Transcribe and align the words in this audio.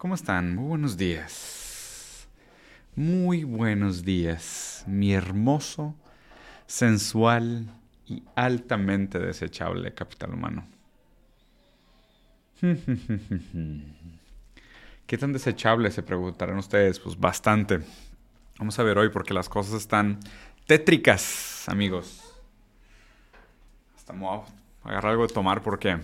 ¿Cómo 0.00 0.14
están? 0.14 0.56
Muy 0.56 0.64
buenos 0.66 0.96
días. 0.96 2.26
Muy 2.96 3.44
buenos 3.44 4.02
días, 4.02 4.82
mi 4.86 5.12
hermoso, 5.12 5.94
sensual 6.66 7.66
y 8.06 8.22
altamente 8.34 9.18
desechable 9.18 9.92
capital 9.92 10.32
humano. 10.32 10.66
¿Qué 15.06 15.18
tan 15.18 15.34
desechable 15.34 15.90
se 15.90 16.02
preguntarán 16.02 16.56
ustedes? 16.56 16.98
Pues 16.98 17.20
bastante. 17.20 17.80
Vamos 18.58 18.78
a 18.78 18.82
ver 18.82 18.96
hoy 18.96 19.10
porque 19.10 19.34
las 19.34 19.50
cosas 19.50 19.74
están 19.74 20.18
tétricas, 20.66 21.68
amigos. 21.68 22.22
Hasta 23.94 24.14
me 24.14 24.26
a 24.26 24.44
agarrar 24.82 25.12
algo 25.12 25.26
de 25.26 25.34
tomar 25.34 25.60
porque 25.60 25.98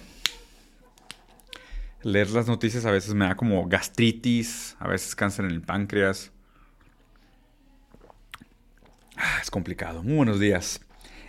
leer 2.07 2.31
las 2.31 2.47
noticias 2.47 2.85
a 2.85 2.93
veces 2.93 3.15
me 3.15 3.27
da 3.27 3.35
como 3.35 3.67
gastritis, 3.67 4.77
a 4.79 4.87
veces 4.87 5.17
cáncer 5.17 5.45
en 5.45 5.51
el 5.51 5.61
páncreas. 5.61 6.31
Ah, 9.17 9.39
es 9.43 9.51
complicado. 9.51 10.05
Muy 10.05 10.15
buenos 10.15 10.39
días. 10.39 10.81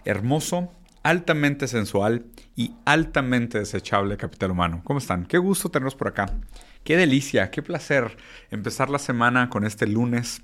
Hermoso, 0.06 0.72
altamente 1.02 1.68
sensual 1.68 2.26
y 2.56 2.76
altamente 2.86 3.58
desechable 3.58 4.18
capital 4.18 4.52
humano. 4.52 4.82
¿Cómo 4.84 5.00
están? 5.00 5.26
Qué 5.26 5.40
gusto 5.40 5.70
tenerlos 5.70 5.96
por 5.96 6.10
acá. 6.10 6.32
Qué 6.84 6.96
delicia, 6.96 7.50
qué 7.50 7.64
placer 7.64 8.16
empezar 8.52 8.92
la 8.92 9.00
semana 9.00 9.50
con 9.50 9.66
este 9.66 9.88
lunes 9.88 10.44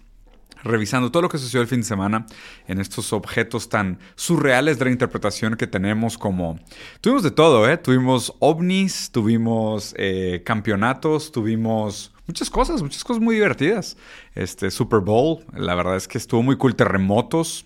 revisando 0.64 1.12
todo 1.12 1.24
lo 1.24 1.30
que 1.30 1.38
sucedió 1.38 1.62
el 1.62 1.68
fin 1.68 1.82
de 1.82 1.86
semana 1.86 2.26
en 2.68 2.80
estos 2.80 3.14
objetos 3.14 3.70
tan 3.70 4.00
surreales 4.16 4.80
de 4.80 4.86
la 4.86 4.92
interpretación 4.92 5.56
que 5.56 5.68
tenemos 5.68 6.18
como... 6.18 6.60
Tuvimos 7.02 7.24
de 7.24 7.32
todo, 7.32 7.70
¿eh? 7.70 7.78
Tuvimos 7.78 8.34
ovnis, 8.40 9.12
tuvimos 9.12 9.94
eh, 9.98 10.42
campeonatos, 10.46 11.32
tuvimos 11.32 12.14
muchas 12.28 12.50
cosas, 12.50 12.82
muchas 12.82 13.04
cosas 13.04 13.22
muy 13.22 13.36
divertidas. 13.36 13.98
Este 14.36 14.72
Super 14.72 15.00
Bowl, 15.00 15.46
la 15.54 15.76
verdad 15.76 15.98
es 15.98 16.08
que 16.08 16.18
estuvo 16.18 16.42
muy 16.42 16.58
cool, 16.58 16.76
terremotos. 16.76 17.66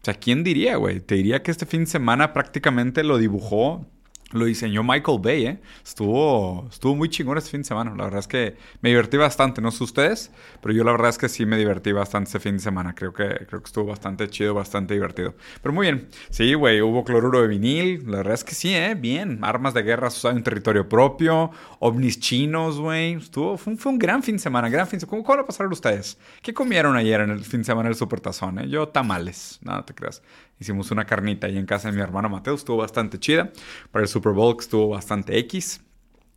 O 0.00 0.04
sea, 0.04 0.14
¿quién 0.14 0.44
diría, 0.44 0.76
güey? 0.76 1.00
Te 1.00 1.14
diría 1.16 1.42
que 1.42 1.50
este 1.50 1.66
fin 1.66 1.80
de 1.80 1.86
semana 1.86 2.32
prácticamente 2.32 3.02
lo 3.02 3.18
dibujó 3.18 3.86
lo 4.32 4.46
diseñó 4.46 4.82
Michael 4.82 5.18
Bay, 5.22 5.46
¿eh? 5.46 5.60
Estuvo, 5.84 6.66
estuvo 6.70 6.96
muy 6.96 7.08
chingón 7.08 7.38
este 7.38 7.50
fin 7.50 7.60
de 7.60 7.68
semana. 7.68 7.94
La 7.96 8.04
verdad 8.04 8.20
es 8.20 8.26
que 8.26 8.56
me 8.80 8.88
divertí 8.88 9.16
bastante, 9.16 9.60
no 9.60 9.70
sé 9.70 9.84
ustedes, 9.84 10.32
pero 10.60 10.74
yo 10.74 10.82
la 10.82 10.92
verdad 10.92 11.10
es 11.10 11.18
que 11.18 11.28
sí 11.28 11.46
me 11.46 11.56
divertí 11.56 11.92
bastante 11.92 12.28
este 12.28 12.40
fin 12.40 12.56
de 12.56 12.60
semana. 12.60 12.94
Creo 12.94 13.12
que, 13.12 13.28
creo 13.46 13.60
que 13.60 13.66
estuvo 13.66 13.86
bastante 13.86 14.28
chido, 14.28 14.54
bastante 14.54 14.94
divertido. 14.94 15.34
Pero 15.62 15.72
muy 15.72 15.86
bien. 15.86 16.08
Sí, 16.30 16.54
güey, 16.54 16.80
hubo 16.82 17.04
cloruro 17.04 17.42
de 17.42 17.48
vinil. 17.48 18.10
La 18.10 18.18
verdad 18.18 18.34
es 18.34 18.44
que 18.44 18.54
sí, 18.54 18.74
¿eh? 18.74 18.94
Bien. 18.94 19.38
Armas 19.42 19.74
de 19.74 19.82
guerra 19.82 20.08
usadas 20.08 20.36
en 20.36 20.42
territorio 20.42 20.88
propio. 20.88 21.50
ovnis 21.78 22.18
chinos, 22.18 22.80
güey. 22.80 23.14
Estuvo, 23.14 23.56
fue 23.56 23.76
un, 23.92 23.98
gran 23.98 24.22
fin 24.22 24.36
de 24.36 24.40
semana, 24.40 24.68
gran 24.68 24.86
fin 24.86 24.98
de 24.98 25.06
semana. 25.06 25.24
¿Cómo, 25.24 25.36
lo 25.36 25.46
pasaron 25.46 25.72
ustedes? 25.72 26.18
¿Qué 26.42 26.52
comieron 26.52 26.96
ayer 26.96 27.20
en 27.20 27.30
el 27.30 27.44
fin 27.44 27.60
de 27.60 27.64
semana 27.64 27.88
en 27.88 27.92
el 27.92 27.96
Supertazón, 27.96 28.58
eh? 28.58 28.68
Yo 28.68 28.88
tamales, 28.88 29.58
nada 29.62 29.84
te 29.84 29.94
creas. 29.94 30.22
Hicimos 30.58 30.90
una 30.90 31.04
carnita 31.04 31.46
ahí 31.46 31.58
en 31.58 31.66
casa 31.66 31.90
de 31.90 31.96
mi 31.96 32.02
hermano 32.02 32.28
Mateo, 32.28 32.54
estuvo 32.54 32.78
bastante 32.78 33.18
chida. 33.18 33.52
Para 33.90 34.02
el 34.04 34.08
Super 34.08 34.32
Bowl 34.32 34.56
estuvo 34.58 34.88
bastante 34.88 35.38
X. 35.38 35.80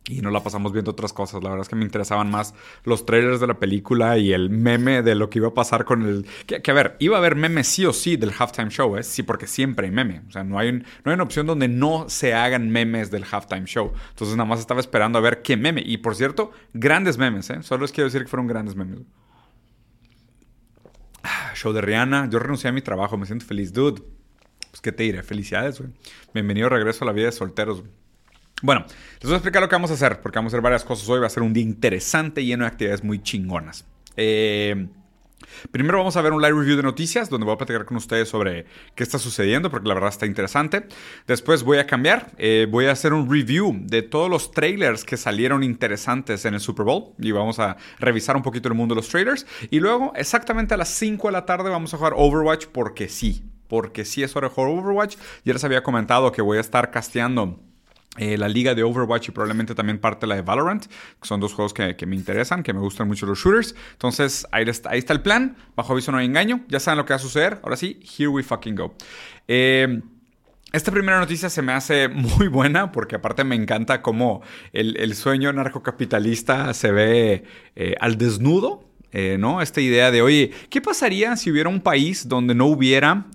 Y 0.08 0.22
no 0.22 0.30
la 0.30 0.42
pasamos 0.42 0.72
viendo 0.72 0.90
otras 0.90 1.12
cosas. 1.12 1.42
La 1.42 1.50
verdad 1.50 1.62
es 1.62 1.68
que 1.68 1.76
me 1.76 1.84
interesaban 1.84 2.30
más 2.30 2.54
los 2.84 3.04
trailers 3.04 3.40
de 3.40 3.46
la 3.46 3.58
película 3.58 4.16
y 4.16 4.32
el 4.32 4.48
meme 4.48 5.02
de 5.02 5.14
lo 5.14 5.28
que 5.28 5.38
iba 5.38 5.48
a 5.48 5.54
pasar 5.54 5.84
con 5.84 6.02
el... 6.02 6.26
Que, 6.46 6.62
a 6.70 6.74
ver, 6.74 6.96
iba 6.98 7.16
a 7.16 7.18
haber 7.18 7.36
meme 7.36 7.62
sí 7.62 7.84
o 7.84 7.92
sí 7.92 8.16
del 8.16 8.32
halftime 8.36 8.70
show, 8.70 8.96
¿eh? 8.96 9.02
Sí, 9.02 9.22
porque 9.22 9.46
siempre 9.46 9.86
hay 9.86 9.92
meme. 9.92 10.22
O 10.26 10.30
sea, 10.30 10.44
no 10.44 10.58
hay, 10.58 10.72
no 10.72 10.82
hay 11.04 11.12
una 11.12 11.24
opción 11.24 11.46
donde 11.46 11.68
no 11.68 12.08
se 12.08 12.32
hagan 12.32 12.70
memes 12.70 13.10
del 13.10 13.24
halftime 13.30 13.66
show. 13.66 13.92
Entonces 14.10 14.34
nada 14.34 14.48
más 14.48 14.60
estaba 14.60 14.80
esperando 14.80 15.18
a 15.18 15.20
ver 15.20 15.42
qué 15.42 15.58
meme. 15.58 15.82
Y 15.84 15.98
por 15.98 16.14
cierto, 16.14 16.52
grandes 16.72 17.18
memes, 17.18 17.50
¿eh? 17.50 17.62
Solo 17.62 17.82
les 17.82 17.92
quiero 17.92 18.06
decir 18.06 18.22
que 18.22 18.28
fueron 18.28 18.46
grandes 18.46 18.76
memes. 18.76 19.00
Show 21.58 21.72
de 21.72 21.80
Rihanna. 21.80 22.28
Yo 22.30 22.38
renuncié 22.38 22.70
a 22.70 22.72
mi 22.72 22.82
trabajo. 22.82 23.16
Me 23.16 23.26
siento 23.26 23.44
feliz, 23.44 23.72
dude. 23.72 24.00
Pues, 24.70 24.80
¿qué 24.80 24.92
te 24.92 25.02
diré? 25.02 25.22
Felicidades, 25.22 25.80
güey. 25.80 25.92
Bienvenido 26.32 26.68
regreso 26.68 27.04
a 27.04 27.06
la 27.06 27.12
vida 27.12 27.26
de 27.26 27.32
solteros, 27.32 27.82
Bueno, 28.62 28.84
les 28.86 29.24
voy 29.24 29.32
a 29.32 29.36
explicar 29.36 29.60
lo 29.60 29.68
que 29.68 29.74
vamos 29.74 29.90
a 29.90 29.94
hacer, 29.94 30.20
porque 30.20 30.38
vamos 30.38 30.52
a 30.52 30.56
hacer 30.56 30.62
varias 30.62 30.84
cosas 30.84 31.08
hoy. 31.08 31.20
Va 31.20 31.26
a 31.26 31.30
ser 31.30 31.42
un 31.42 31.52
día 31.52 31.64
interesante, 31.64 32.44
lleno 32.44 32.64
de 32.64 32.68
actividades 32.68 33.02
muy 33.02 33.20
chingonas. 33.22 33.84
Eh, 34.16 34.88
primero 35.70 35.98
vamos 35.98 36.16
a 36.16 36.22
ver 36.22 36.32
un 36.32 36.42
live 36.42 36.58
review 36.58 36.76
de 36.76 36.82
noticias, 36.82 37.28
donde 37.28 37.44
voy 37.44 37.54
a 37.54 37.58
platicar 37.58 37.84
con 37.84 37.96
ustedes 37.96 38.28
sobre 38.28 38.66
qué 38.94 39.02
está 39.02 39.18
sucediendo, 39.18 39.70
porque 39.70 39.88
la 39.88 39.94
verdad 39.94 40.10
está 40.10 40.26
interesante. 40.26 40.86
Después 41.26 41.62
voy 41.62 41.78
a 41.78 41.86
cambiar, 41.86 42.32
eh, 42.38 42.66
voy 42.70 42.86
a 42.86 42.92
hacer 42.92 43.12
un 43.12 43.30
review 43.30 43.76
de 43.82 44.02
todos 44.02 44.30
los 44.30 44.50
trailers 44.52 45.04
que 45.04 45.16
salieron 45.16 45.62
interesantes 45.62 46.44
en 46.44 46.54
el 46.54 46.60
Super 46.60 46.84
Bowl, 46.84 47.14
y 47.18 47.32
vamos 47.32 47.58
a 47.58 47.76
revisar 47.98 48.36
un 48.36 48.42
poquito 48.42 48.68
el 48.68 48.74
mundo 48.74 48.94
de 48.94 49.00
los 49.00 49.08
trailers. 49.08 49.46
Y 49.70 49.80
luego, 49.80 50.12
exactamente 50.16 50.74
a 50.74 50.76
las 50.76 50.88
5 50.90 51.28
de 51.28 51.32
la 51.32 51.46
tarde, 51.46 51.70
vamos 51.70 51.92
a 51.94 51.96
jugar 51.96 52.14
Overwatch, 52.16 52.66
porque 52.66 53.08
sí 53.08 53.42
porque 53.68 54.06
sí 54.06 54.22
es 54.22 54.34
hora 54.34 54.48
de 54.48 54.54
jugar 54.54 54.70
Overwatch. 54.70 55.16
Ya 55.44 55.52
les 55.52 55.62
había 55.62 55.82
comentado 55.82 56.32
que 56.32 56.40
voy 56.40 56.56
a 56.56 56.62
estar 56.62 56.90
casteando 56.90 57.60
eh, 58.18 58.36
la 58.36 58.48
liga 58.48 58.74
de 58.74 58.82
Overwatch 58.82 59.28
y 59.28 59.30
probablemente 59.30 59.74
también 59.74 59.98
parte 59.98 60.26
la 60.26 60.34
de 60.34 60.42
Valorant, 60.42 60.86
que 60.86 61.28
son 61.28 61.40
dos 61.40 61.54
juegos 61.54 61.72
que, 61.72 62.06
me 62.06 62.16
interesan, 62.16 62.62
que 62.62 62.72
me 62.72 62.80
gustan 62.80 63.08
mucho 63.08 63.26
los 63.26 63.38
shooters. 63.38 63.74
Entonces, 63.92 64.46
ahí 64.52 64.64
está, 64.68 64.90
ahí 64.90 64.98
está 64.98 65.12
el 65.12 65.22
plan. 65.22 65.56
Bajo 65.76 65.92
aviso 65.92 66.12
no 66.12 66.18
hay 66.18 66.26
engaño. 66.26 66.60
Ya 66.68 66.80
saben 66.80 66.98
lo 66.98 67.04
que 67.04 67.12
va 67.12 67.16
a 67.16 67.20
suceder. 67.20 67.60
Ahora 67.62 67.76
sí, 67.76 68.00
here 68.18 68.28
we 68.28 68.42
fucking 68.42 68.74
go. 68.74 68.94
Eh, 69.46 70.00
esta 70.72 70.92
primera 70.92 71.18
noticia 71.18 71.48
se 71.48 71.62
me 71.62 71.72
hace 71.72 72.08
muy 72.08 72.48
buena 72.48 72.92
porque 72.92 73.16
aparte 73.16 73.44
me 73.44 73.54
encanta 73.54 74.02
cómo 74.02 74.42
el, 74.72 75.14
sueño 75.14 75.52
narcocapitalista 75.52 76.74
se 76.74 76.92
ve 76.92 77.44
eh, 77.76 77.94
al 78.00 78.18
desnudo 78.18 78.88
eh, 79.10 79.36
¿no? 79.38 79.62
Esta 79.62 79.80
idea 79.80 80.10
de, 80.10 80.20
oye, 80.20 80.50
¿qué 80.68 80.82
pasaría 80.82 81.34
si 81.36 81.50
hubiera 81.50 81.70
un 81.70 81.80
país 81.80 82.28
donde 82.28 82.54
no 82.54 82.66
hubiera 82.66 83.26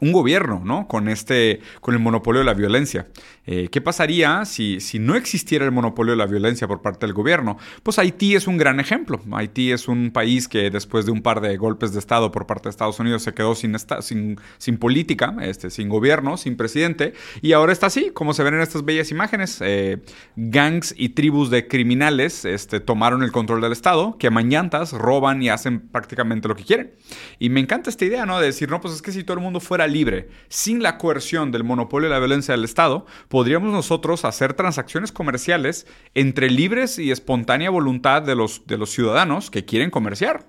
un 0.00 0.12
gobierno, 0.12 0.62
¿no? 0.64 0.88
Con 0.88 1.08
este, 1.08 1.60
con 1.80 1.94
el 1.94 2.00
monopolio 2.00 2.40
de 2.40 2.46
la 2.46 2.54
violencia. 2.54 3.06
Eh, 3.44 3.68
¿Qué 3.70 3.80
pasaría 3.80 4.44
si, 4.44 4.80
si 4.80 4.98
no 4.98 5.16
existiera 5.16 5.64
el 5.64 5.72
monopolio 5.72 6.12
de 6.12 6.16
la 6.16 6.26
violencia 6.26 6.66
por 6.68 6.80
parte 6.80 7.06
del 7.06 7.12
gobierno? 7.12 7.58
Pues 7.82 7.98
Haití 7.98 8.34
es 8.34 8.46
un 8.46 8.56
gran 8.56 8.80
ejemplo. 8.80 9.20
Haití 9.32 9.72
es 9.72 9.88
un 9.88 10.10
país 10.12 10.48
que 10.48 10.70
después 10.70 11.06
de 11.06 11.12
un 11.12 11.22
par 11.22 11.40
de 11.40 11.56
golpes 11.56 11.92
de 11.92 11.98
Estado 11.98 12.32
por 12.32 12.46
parte 12.46 12.64
de 12.64 12.70
Estados 12.70 12.98
Unidos 13.00 13.22
se 13.22 13.34
quedó 13.34 13.54
sin, 13.54 13.76
sin, 14.00 14.40
sin 14.58 14.76
política, 14.78 15.34
este, 15.40 15.70
sin 15.70 15.88
gobierno, 15.88 16.36
sin 16.36 16.56
presidente, 16.56 17.14
y 17.40 17.52
ahora 17.52 17.72
está 17.72 17.86
así, 17.86 18.10
como 18.12 18.34
se 18.34 18.42
ven 18.42 18.54
en 18.54 18.60
estas 18.60 18.84
bellas 18.84 19.10
imágenes. 19.10 19.58
Eh, 19.60 20.02
gangs 20.36 20.94
y 20.96 21.10
tribus 21.10 21.50
de 21.50 21.68
criminales 21.68 22.44
este, 22.44 22.80
tomaron 22.80 23.22
el 23.22 23.32
control 23.32 23.60
del 23.60 23.72
Estado, 23.72 24.16
que 24.18 24.30
mañantas 24.30 24.92
roban 24.92 25.42
y 25.42 25.48
hacen 25.48 25.80
prácticamente 25.80 26.48
lo 26.48 26.56
que 26.56 26.64
quieren. 26.64 26.92
Y 27.38 27.50
me 27.50 27.60
encanta 27.60 27.90
esta 27.90 28.04
idea, 28.04 28.26
¿no? 28.26 28.38
De 28.38 28.46
decir, 28.46 28.70
no, 28.70 28.80
pues 28.80 28.94
es 28.94 29.02
que 29.02 29.12
si 29.12 29.24
todo 29.24 29.36
el 29.36 29.42
mundo 29.42 29.60
fuera 29.60 29.81
libre, 29.86 30.28
sin 30.48 30.82
la 30.82 30.98
coerción 30.98 31.50
del 31.50 31.64
monopolio 31.64 32.08
de 32.08 32.14
la 32.14 32.18
violencia 32.18 32.52
del 32.52 32.64
Estado, 32.64 33.06
podríamos 33.28 33.72
nosotros 33.72 34.24
hacer 34.24 34.54
transacciones 34.54 35.12
comerciales 35.12 35.86
entre 36.14 36.50
libres 36.50 36.98
y 36.98 37.10
espontánea 37.10 37.70
voluntad 37.70 38.22
de 38.22 38.34
los, 38.34 38.66
de 38.66 38.78
los 38.78 38.90
ciudadanos 38.90 39.50
que 39.50 39.64
quieren 39.64 39.90
comerciar. 39.90 40.46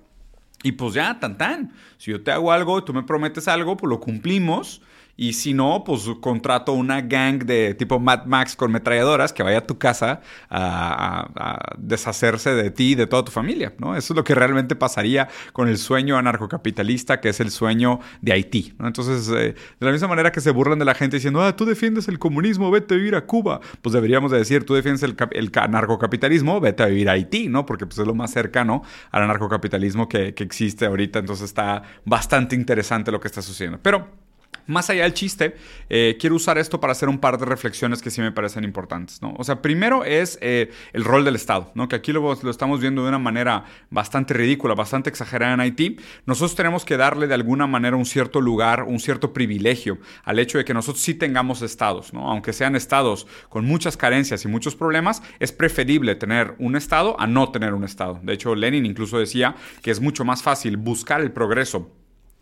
Y 0.62 0.72
pues 0.72 0.94
ya, 0.94 1.20
tan 1.20 1.36
tan. 1.36 1.72
Si 1.98 2.10
yo 2.10 2.22
te 2.22 2.32
hago 2.32 2.50
algo 2.50 2.82
tú 2.84 2.94
me 2.94 3.02
prometes 3.02 3.48
algo, 3.48 3.76
pues 3.76 3.88
lo 3.88 4.00
cumplimos 4.00 4.80
y 5.16 5.34
si 5.34 5.54
no, 5.54 5.84
pues 5.84 6.02
contrato 6.20 6.72
una 6.72 7.00
gang 7.00 7.44
de 7.44 7.74
tipo 7.74 8.00
Mad 8.00 8.26
Max 8.26 8.56
con 8.56 8.72
metralladoras 8.72 9.32
que 9.32 9.42
vaya 9.42 9.58
a 9.58 9.66
tu 9.66 9.78
casa 9.78 10.20
a, 10.50 11.74
deshacerse 11.78 12.54
de 12.54 12.70
ti 12.70 12.92
y 12.92 12.94
de 12.94 13.06
toda 13.06 13.24
tu 13.24 13.30
familia, 13.30 13.74
¿no? 13.78 13.96
Eso 13.96 14.12
es 14.12 14.16
lo 14.16 14.24
que 14.24 14.34
realmente 14.34 14.74
pasaría 14.74 15.28
con 15.52 15.68
el 15.68 15.78
sueño 15.78 16.16
anarcocapitalista, 16.16 17.20
que 17.20 17.28
es 17.28 17.40
el 17.40 17.50
sueño 17.50 18.00
de 18.22 18.32
Haití, 18.32 18.74
¿no? 18.78 18.86
Entonces, 18.86 19.28
eh, 19.28 19.54
de 19.54 19.86
la 19.86 19.92
misma 19.92 20.08
manera 20.08 20.32
que 20.32 20.40
se 20.40 20.50
burlan 20.50 20.78
de 20.78 20.84
la 20.84 20.94
gente 20.94 21.16
diciendo, 21.16 21.42
ah, 21.42 21.54
tú 21.54 21.64
defiendes 21.64 22.08
el 22.08 22.18
comunismo, 22.18 22.70
vete 22.70 22.94
a 22.94 22.96
vivir 22.96 23.14
a 23.14 23.26
Cuba, 23.26 23.60
pues 23.82 23.92
deberíamos 23.92 24.32
de 24.32 24.38
decir, 24.38 24.64
tú 24.64 24.74
defiendes 24.74 25.02
el, 25.02 25.16
el 25.30 25.50
anarcocapitalismo, 25.54 26.60
vete 26.60 26.82
a 26.82 26.86
vivir 26.86 27.08
a 27.08 27.12
Haití, 27.12 27.48
¿no? 27.48 27.66
Porque 27.66 27.86
pues 27.86 27.98
es 27.98 28.06
lo 28.06 28.14
más 28.14 28.32
cercano 28.32 28.82
al 29.10 29.22
anarcocapitalismo 29.22 30.08
que, 30.08 30.34
que 30.34 30.42
existe 30.42 30.86
ahorita, 30.86 31.20
entonces 31.20 31.44
está 31.44 31.82
bastante 32.04 32.56
interesante 32.56 33.12
lo 33.12 33.20
que 33.20 33.28
está 33.28 33.42
sucediendo. 33.42 33.78
Pero 33.80 34.24
más 34.66 34.90
allá 34.90 35.04
del 35.04 35.14
chiste, 35.14 35.56
eh, 35.88 36.16
quiero 36.20 36.36
usar 36.36 36.58
esto 36.58 36.80
para 36.80 36.92
hacer 36.92 37.08
un 37.08 37.18
par 37.18 37.38
de 37.38 37.44
reflexiones 37.44 38.02
que 38.02 38.10
sí 38.10 38.20
me 38.20 38.32
parecen 38.32 38.64
importantes, 38.64 39.20
¿no? 39.22 39.34
O 39.36 39.44
sea, 39.44 39.62
primero 39.62 40.04
es 40.04 40.38
eh, 40.40 40.70
el 40.92 41.04
rol 41.04 41.24
del 41.24 41.36
Estado, 41.36 41.70
¿no? 41.74 41.88
Que 41.88 41.96
aquí 41.96 42.12
lo, 42.12 42.34
lo, 42.34 42.50
estamos 42.50 42.80
viendo 42.80 43.02
de 43.02 43.08
una 43.08 43.18
manera 43.18 43.64
bastante 43.90 44.34
ridícula, 44.34 44.74
bastante 44.74 45.10
exagerada 45.10 45.54
en 45.54 45.60
Haití. 45.60 45.96
Nosotros 46.26 46.54
tenemos 46.54 46.84
que 46.84 46.96
darle 46.96 47.26
de 47.26 47.34
alguna 47.34 47.66
manera 47.66 47.96
un 47.96 48.06
cierto 48.06 48.40
lugar, 48.40 48.84
un 48.84 49.00
cierto 49.00 49.32
privilegio 49.32 49.98
al 50.24 50.38
hecho 50.38 50.58
de 50.58 50.64
que 50.64 50.74
nosotros 50.74 51.02
sí 51.02 51.14
tengamos 51.14 51.62
estados. 51.62 52.12
Aunque 52.14 52.52
sean 52.52 52.76
estados 52.76 53.26
con 53.48 53.64
muchas 53.64 53.96
carencias 53.96 54.44
y 54.44 54.48
muchos 54.48 54.74
problemas, 54.74 55.22
es 55.38 55.52
preferible 55.52 56.14
tener 56.14 56.54
un 56.58 56.76
estado 56.76 57.18
a 57.20 57.26
no 57.26 57.50
tener 57.50 57.74
un 57.74 57.84
estado. 57.84 58.20
De 58.22 58.32
hecho, 58.32 58.54
Lenin 58.54 58.86
incluso 58.86 59.18
decía 59.18 59.54
que 59.82 59.90
es 59.90 60.00
mucho 60.00 60.24
más 60.24 60.42
fácil 60.42 60.76
buscar 60.76 61.20
el 61.20 61.32
progreso 61.32 61.90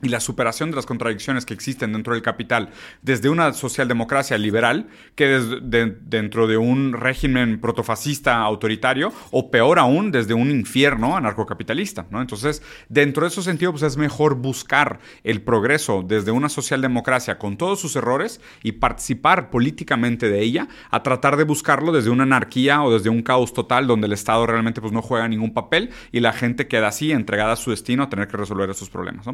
y 0.02 0.08
la 0.08 0.20
superación 0.20 0.70
de 0.70 0.76
las 0.76 0.86
contradicciones 0.86 1.46
que 1.46 1.54
existen 1.54 1.92
dentro 1.92 2.12
del 2.12 2.22
capital 2.22 2.70
desde 3.00 3.28
una 3.28 3.52
socialdemocracia 3.52 4.36
liberal 4.36 4.88
que 5.14 5.26
desde, 5.26 5.96
dentro 6.02 6.46
de 6.46 6.56
un 6.56 6.92
régimen 6.92 7.60
protofascista 7.60 8.40
autoritario 8.40 9.12
o 9.30 9.50
peor 9.50 9.78
aún 9.78 10.10
desde 10.10 10.34
un 10.34 10.50
infierno 10.50 11.16
anarcocapitalista. 11.16 12.06
¿no? 12.10 12.20
Entonces, 12.20 12.62
dentro 12.88 13.22
de 13.22 13.28
ese 13.28 13.42
sentido, 13.42 13.70
pues 13.72 13.84
es 13.84 13.96
mejor 13.96 14.34
buscar 14.34 14.98
el 15.22 15.40
progreso 15.42 16.04
desde 16.06 16.32
una 16.32 16.48
socialdemocracia 16.48 17.38
con 17.38 17.56
todos 17.56 17.80
sus 17.80 17.94
errores 17.94 18.40
y 18.62 18.72
participar 18.72 19.50
políticamente 19.50 20.28
de 20.28 20.40
ella 20.40 20.68
a 20.90 21.02
tratar 21.02 21.36
de 21.36 21.44
buscarlo 21.44 21.92
desde 21.92 22.10
una 22.10 22.24
anarquía 22.24 22.82
o 22.82 22.92
desde 22.92 23.08
un 23.08 23.22
caos 23.22 23.52
total 23.52 23.86
donde 23.86 24.08
el 24.08 24.12
Estado 24.12 24.46
realmente 24.46 24.80
pues, 24.80 24.92
no 24.92 25.00
juega 25.00 25.28
ningún 25.28 25.54
papel 25.54 25.90
y 26.10 26.20
la 26.20 26.32
gente 26.32 26.66
queda 26.66 26.88
así 26.88 27.12
entregada 27.12 27.52
a 27.52 27.56
su 27.56 27.70
destino 27.70 28.02
a 28.02 28.08
tener 28.08 28.26
que 28.26 28.36
resolver 28.36 28.68
esos 28.68 28.90
problemas. 28.90 29.26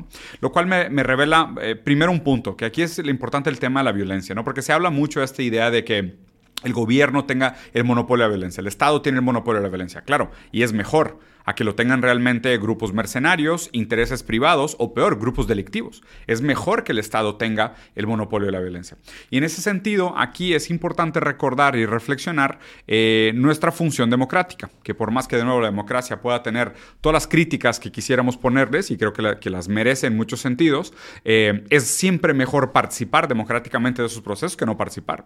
Me, 0.67 1.03
revela, 1.03 1.55
eh, 1.61 1.77
primero 1.77 2.11
un 2.11 2.21
punto, 2.21 2.57
que 2.57 2.65
aquí 2.65 2.83
es 2.83 2.99
lo 2.99 3.11
importante 3.11 3.51
el 3.51 3.59
tema 3.59 3.81
de 3.81 3.85
la 3.85 3.93
violencia, 3.93 4.35
¿no? 4.35 4.45
Porque 4.45 4.63
se 4.63 4.73
habla 4.73 4.91
mucho 4.91 5.21
de 5.21 5.27
esta 5.27 5.43
idea 5.43 5.71
de 5.71 5.85
que 5.85 6.17
el 6.65 6.73
gobierno 6.73 7.25
tenga 7.25 7.57
el 7.73 7.85
monopolio 7.85 8.25
de 8.25 8.31
la 8.31 8.37
violencia, 8.37 8.61
el 8.61 8.67
Estado 8.67 9.03
tiene 9.03 9.19
el 9.19 9.25
monopolio 9.25 9.61
de 9.61 9.67
la 9.67 9.71
violencia, 9.71 10.03
claro, 10.03 10.31
y 10.53 10.63
es 10.63 10.73
mejor 10.73 11.19
a 11.49 11.55
que 11.55 11.65
lo 11.65 11.75
tengan 11.75 12.03
realmente 12.03 12.59
grupos 12.59 12.93
mercenarios, 12.93 13.71
intereses 13.73 14.23
privados 14.23 14.77
o 14.79 14.93
peor, 14.93 15.19
grupos 15.19 15.47
delictivos. 15.47 16.03
Es 16.27 16.43
mejor 16.43 16.85
que 16.85 16.93
el 16.93 16.99
Estado 16.99 17.37
tenga 17.37 17.75
el 17.95 18.07
monopolio 18.07 18.45
de 18.45 18.53
la 18.53 18.61
violencia. 18.61 18.99
Y 19.31 19.39
en 19.39 19.45
ese 19.45 19.63
sentido, 19.63 20.13
aquí 20.19 20.53
es 20.53 20.69
importante 20.69 21.21
recordar 21.21 21.75
y 21.75 21.87
reflexionar 21.87 22.59
eh, 22.87 23.33
nuestra 23.35 23.73
función 23.73 24.11
democrática, 24.11 24.69
que 24.83 24.95
por 24.95 25.11
más 25.11 25.27
que 25.27 25.37
de 25.37 25.45
nuevo 25.45 25.63
la 25.63 25.69
democracia 25.69 26.21
pueda 26.21 26.43
tener 26.43 26.75
todas 27.01 27.15
las 27.15 27.27
críticas 27.27 27.81
que 27.81 27.91
quisiéramos 27.91 28.37
ponerles, 28.37 28.91
y 28.91 28.99
creo 28.99 29.15
que, 29.15 29.49
las 29.49 29.69
merece 29.69 30.09
en 30.09 30.17
muchos 30.19 30.41
sentidos, 30.41 30.93
eh, 31.25 31.65
es 31.71 31.85
siempre 31.85 32.35
mejor 32.35 32.73
participar 32.73 33.27
democráticamente 33.27 34.03
de 34.03 34.09
esos 34.09 34.21
procesos 34.21 34.55
que 34.55 34.67
no 34.67 34.77
participar. 34.77 35.25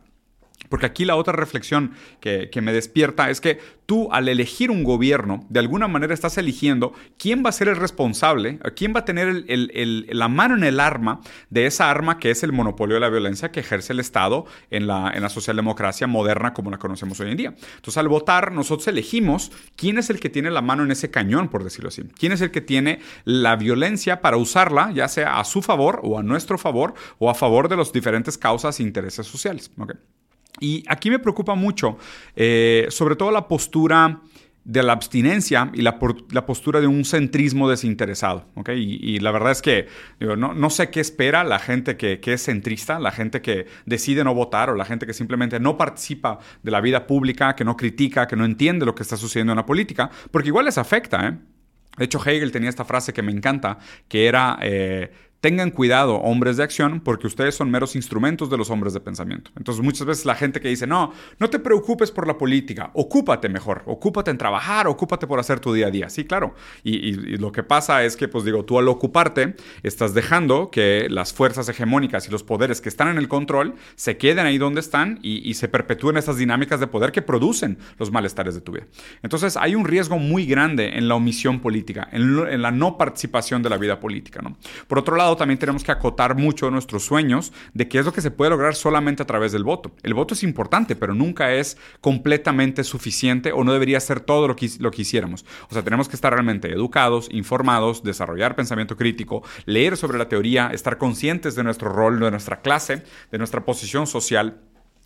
Porque 0.73 0.87
aquí 0.87 1.05
la 1.05 1.17
otra 1.17 1.35
reflexión 1.35 1.93
que, 2.19 2.49
me 2.63 2.73
despierta 2.73 3.29
es 3.29 3.43
que 3.43 3.59
tú 3.85 4.09
al 4.11 4.27
elegir 4.27 4.71
un 4.71 4.85
gobierno, 4.85 5.45
de 5.51 5.61
alguna 5.61 5.87
manera 5.87 6.15
estás 6.15 6.39
eligiendo 6.39 6.95
quién 7.19 7.45
va 7.45 7.51
a 7.51 7.53
ser 7.53 7.69
el 7.69 7.77
responsable, 7.77 8.59
quién 8.75 8.95
va 8.97 9.01
a 9.01 9.05
tener 9.05 9.45
la 9.47 10.29
mano 10.29 10.57
en 10.57 10.65
el 10.65 10.81
arma 10.81 11.21
de 11.51 11.67
esa 11.67 11.91
arma 11.91 12.19
que 12.19 12.31
es 12.31 12.43
el 12.43 12.53
monopolio 12.53 12.95
de 12.95 13.01
la 13.01 13.11
violencia 13.11 13.53
que 13.53 13.61
ejerce 13.61 13.93
el 13.93 14.01
Estado 14.01 14.47
en 14.71 14.87
la, 14.87 15.29
socialdemocracia 15.29 16.07
moderna 16.07 16.55
como 16.55 16.71
la 16.71 16.79
conocemos 16.79 17.21
hoy 17.21 17.33
en 17.33 17.37
día. 17.37 17.55
Entonces 17.77 17.99
al 17.99 18.09
votar 18.09 18.53
nosotros 18.53 18.89
elegimos 18.89 19.53
quién 19.77 19.99
es 19.99 20.09
el 20.09 20.21
que 20.21 20.31
tiene 20.31 20.51
la 20.51 20.63
mano 20.63 20.85
en 20.85 20.91
ese 20.91 21.11
cañón, 21.11 21.51
por 21.51 21.65
decirlo 21.65 21.89
así. 21.89 22.03
Quién 22.19 22.33
es 22.33 22.41
el 22.41 22.51
que 22.51 22.63
tiene 22.63 23.01
la 23.27 23.57
violencia 23.57 24.23
para 24.23 24.39
usarla, 24.39 24.91
ya 24.95 25.07
sea 25.09 25.39
a 25.39 25.45
su 25.45 25.61
favor 25.61 26.01
o 26.03 26.19
a 26.19 26.23
nuestro 26.23 26.57
favor 26.57 26.95
o 27.19 27.29
a 27.29 27.35
favor 27.35 27.69
de 27.69 27.77
las 27.77 27.93
diferentes 27.93 28.39
causas 28.39 28.81
e 28.81 28.85
intereses 28.85 29.27
sociales. 29.27 29.71
Y 30.61 30.85
aquí 30.89 31.11
me 31.11 31.19
preocupa 31.19 31.55
mucho, 31.55 31.99
eh, 32.37 32.87
sobre 32.91 33.17
todo 33.17 33.31
la 33.31 33.49
postura 33.49 34.21
de 34.65 34.83
la 34.83 34.93
abstinencia 34.93 35.71
y 35.75 35.83
la, 35.83 35.99
postura 35.99 36.81
de 36.81 36.87
un 36.87 37.05
centrismo 37.05 37.69
desinteresado. 37.69 38.47
Y, 38.75 39.19
la 39.19 39.33
verdad 39.33 39.51
es 39.51 39.63
que 39.63 39.89
no, 40.21 40.71
sé 40.71 40.91
qué 40.91 41.01
espera 41.01 41.43
la 41.43 41.59
gente 41.59 41.97
que, 41.97 42.21
es 42.25 42.45
centrista, 42.45 43.01
la 43.01 43.11
gente 43.11 43.43
que 43.43 43.67
decide 43.87 44.23
no 44.23 44.35
votar 44.35 44.71
o 44.71 44.77
la 44.77 44.85
gente 44.85 45.07
que 45.07 45.15
simplemente 45.15 45.59
no 45.59 45.77
participa 45.77 46.39
de 46.63 46.71
la 46.71 46.81
vida 46.81 47.07
pública, 47.07 47.57
que 47.57 47.65
no 47.65 47.77
critica, 47.77 48.29
que 48.29 48.37
no 48.37 48.45
entiende 48.45 48.87
lo 48.87 48.95
que 48.95 49.03
está 49.03 49.17
sucediendo 49.17 49.53
en 49.53 49.57
la 49.57 49.67
política, 49.67 50.11
porque 50.31 50.49
igual 50.49 50.67
les 50.67 50.79
afecta. 50.79 51.27
¿eh? 51.27 51.39
De 51.97 52.05
hecho, 52.05 52.21
Hegel 52.25 52.53
tenía 52.53 52.71
esta 52.71 52.85
frase 52.85 53.13
que 53.13 53.23
me 53.23 53.33
encanta, 53.33 53.79
que 54.09 54.27
era... 54.27 54.59
Eh, 54.63 55.13
Tengan 55.43 55.73
cuidado, 55.73 56.19
hombres 56.19 56.57
de 56.57 56.63
acción, 56.63 57.01
porque 57.01 57.27
ustedes 57.27 57.57
son 57.57 57.69
meros 57.69 57.97
instrumentos 57.97 58.49
de 58.49 58.57
los 58.57 58.71
hombres 58.71 58.93
de 58.93 59.01
pensamiento. 59.01 59.51
Entonces, 59.57 59.83
muchas 59.83 60.07
veces 60.07 60.25
la 60.25 60.37
gente 60.37 60.61
que 60.61 60.69
dice, 60.69 60.87
no, 60.87 61.13
no 61.41 61.51
te 61.51 61.59
preocupes 61.59 62.13
por 62.13 62.29
la 62.29 62.39
política, 62.39 62.93
ocúpate 62.95 63.49
mejor, 63.49 63.83
ocúpate 63.87 64.31
en 64.31 64.39
trabajar, 64.39 64.87
ocúpate 64.87 65.27
por 65.27 65.41
hacer 65.41 65.59
tu 65.59 65.73
día 65.73 65.89
a 65.89 65.91
día. 65.91 66.09
Sí, 66.11 66.27
claro. 66.27 66.55
Y, 66.85 67.15
lo 67.39 67.51
que 67.51 67.65
pasa 67.65 68.05
es 68.05 68.17
que, 68.17 68.29
pues 68.29 68.45
digo, 68.45 68.65
tú 68.65 68.79
al 68.79 68.87
ocuparte, 68.87 69.57
estás 69.83 70.15
dejando 70.15 70.71
que 70.71 71.09
las 71.11 71.33
fuerzas 71.33 71.69
hegemónicas 71.69 72.29
y 72.29 72.31
los 72.31 72.45
poderes 72.45 72.81
que 72.81 72.89
están 72.89 73.09
en 73.09 73.19
el 73.19 73.27
control 73.27 73.75
se 73.97 74.17
queden 74.19 74.47
ahí 74.47 74.59
donde 74.59 74.79
están 74.79 75.19
y, 75.23 75.53
se 75.55 75.67
perpetúen 75.67 76.19
esas 76.19 76.37
dinámicas 76.37 76.79
de 76.79 76.87
poder 76.87 77.11
que 77.11 77.21
producen 77.21 77.79
los 77.99 78.13
malestares 78.13 78.55
de 78.55 78.61
tu 78.61 78.71
vida. 78.71 78.87
Entonces, 79.25 79.57
hay 79.57 79.75
un 79.75 79.87
riesgo 79.87 80.21
muy 80.21 80.47
grande 80.47 80.97
en 80.97 81.09
la 81.09 81.17
omisión 81.17 81.59
política, 81.59 82.09
en, 82.13 82.63
la 82.63 82.71
no 82.71 82.97
participación 82.97 83.61
de 83.65 83.71
la 83.71 83.77
vida 83.77 83.99
política. 83.99 84.41
Por 84.87 85.01
otro 85.01 85.17
lado, 85.17 85.32
también 85.37 85.59
tenemos 85.59 85.85
que 85.85 85.93
acotar 85.93 86.37
mucho 86.37 86.71
nuestros 86.71 87.05
sueños 87.05 87.53
de 87.75 87.89
qué 87.89 87.99
es 87.99 88.05
lo 88.05 88.13
que 88.13 88.21
se 88.21 88.31
puede 88.31 88.51
lograr 88.51 88.75
solamente 88.75 89.23
a 89.23 89.27
través 89.27 89.53
del 89.53 89.65
voto. 89.65 89.93
El 90.03 90.15
voto 90.15 90.35
es 90.35 90.43
importante, 90.43 90.97
pero 90.97 91.15
nunca 91.15 91.53
es 91.53 91.77
completamente 92.01 92.85
suficiente 92.85 93.53
o 93.53 93.65
no 93.65 93.73
debería 93.73 94.01
ser 94.01 94.21
todo 94.21 94.49
lo 94.49 94.57
que, 94.57 94.71
lo 94.79 94.91
que 94.91 95.03
hiciéramos. 95.03 95.45
O 95.69 95.75
sea, 95.75 95.83
tenemos 95.83 96.09
que 96.09 96.17
estar 96.17 96.33
realmente 96.33 96.73
educados, 96.73 97.29
informados, 97.31 98.03
desarrollar 98.03 98.57
pensamiento 98.57 98.97
crítico, 98.97 99.43
leer 99.67 99.97
sobre 99.97 100.19
la 100.19 100.29
teoría, 100.29 100.69
estar 100.73 100.99
conscientes 100.99 101.55
de 101.55 101.65
nuestro 101.65 101.93
rol, 101.93 102.21
de 102.21 102.31
nuestra 102.31 102.61
clase, 102.61 103.03
de 103.31 103.39
nuestra 103.39 103.65
posición 103.65 104.07
social 104.07 104.61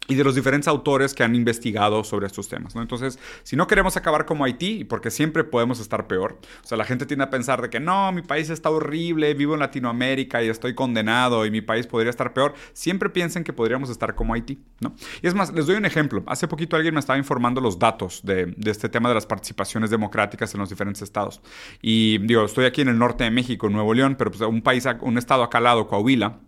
y 0.08 0.14
de 0.14 0.24
los 0.24 0.34
diferentes 0.34 0.68
autores 0.68 1.14
que 1.14 1.24
han 1.24 1.34
investigado 1.34 2.04
sobre 2.04 2.26
estos 2.26 2.48
temas. 2.48 2.74
¿no? 2.74 2.82
Entonces, 2.82 3.18
si 3.42 3.56
no 3.56 3.66
queremos 3.66 3.96
acabar 3.96 4.26
como 4.26 4.44
Haití, 4.44 4.84
porque 4.84 5.10
siempre 5.10 5.44
podemos 5.44 5.80
estar 5.80 6.06
peor, 6.06 6.38
o 6.62 6.66
sea, 6.66 6.78
la 6.78 6.84
gente 6.84 7.06
tiende 7.06 7.24
a 7.24 7.30
pensar 7.30 7.62
de 7.62 7.70
que 7.70 7.80
no, 7.80 8.12
mi 8.12 8.22
país 8.22 8.50
está 8.50 8.70
horrible, 8.70 9.34
vivo 9.34 9.54
en 9.54 9.60
Latinoamérica 9.60 10.42
y 10.42 10.48
estoy 10.48 10.74
condenado 10.74 11.46
y 11.46 11.50
mi 11.50 11.60
país 11.60 11.86
podría 11.86 12.10
estar 12.10 12.32
peor, 12.32 12.54
siempre 12.72 13.10
piensen 13.10 13.44
que 13.44 13.52
podríamos 13.52 13.90
estar 13.90 14.14
como 14.14 14.34
Haití. 14.34 14.58
¿no? 14.80 14.94
Y 15.22 15.26
es 15.26 15.34
más, 15.34 15.52
les 15.52 15.66
doy 15.66 15.76
un 15.76 15.84
ejemplo. 15.84 16.22
Hace 16.26 16.48
poquito 16.48 16.76
alguien 16.76 16.94
me 16.94 17.00
estaba 17.00 17.18
informando 17.18 17.60
los 17.60 17.78
datos 17.78 18.20
de, 18.24 18.46
de 18.46 18.70
este 18.70 18.88
tema 18.88 19.08
de 19.08 19.14
las 19.14 19.26
participaciones 19.26 19.90
democráticas 19.90 20.54
en 20.54 20.60
los 20.60 20.68
diferentes 20.68 21.02
estados. 21.02 21.40
Y 21.82 22.18
digo, 22.18 22.44
estoy 22.44 22.64
aquí 22.64 22.82
en 22.82 22.88
el 22.88 22.98
norte 22.98 23.24
de 23.24 23.30
México, 23.30 23.68
Nuevo 23.68 23.94
León, 23.94 24.16
pero 24.16 24.30
pues 24.30 24.42
un 24.42 24.62
país, 24.62 24.86
un 25.00 25.18
estado 25.18 25.42
acá 25.42 25.58
al 25.58 25.64
lado, 25.64 25.86
Coahuila, 25.86 26.38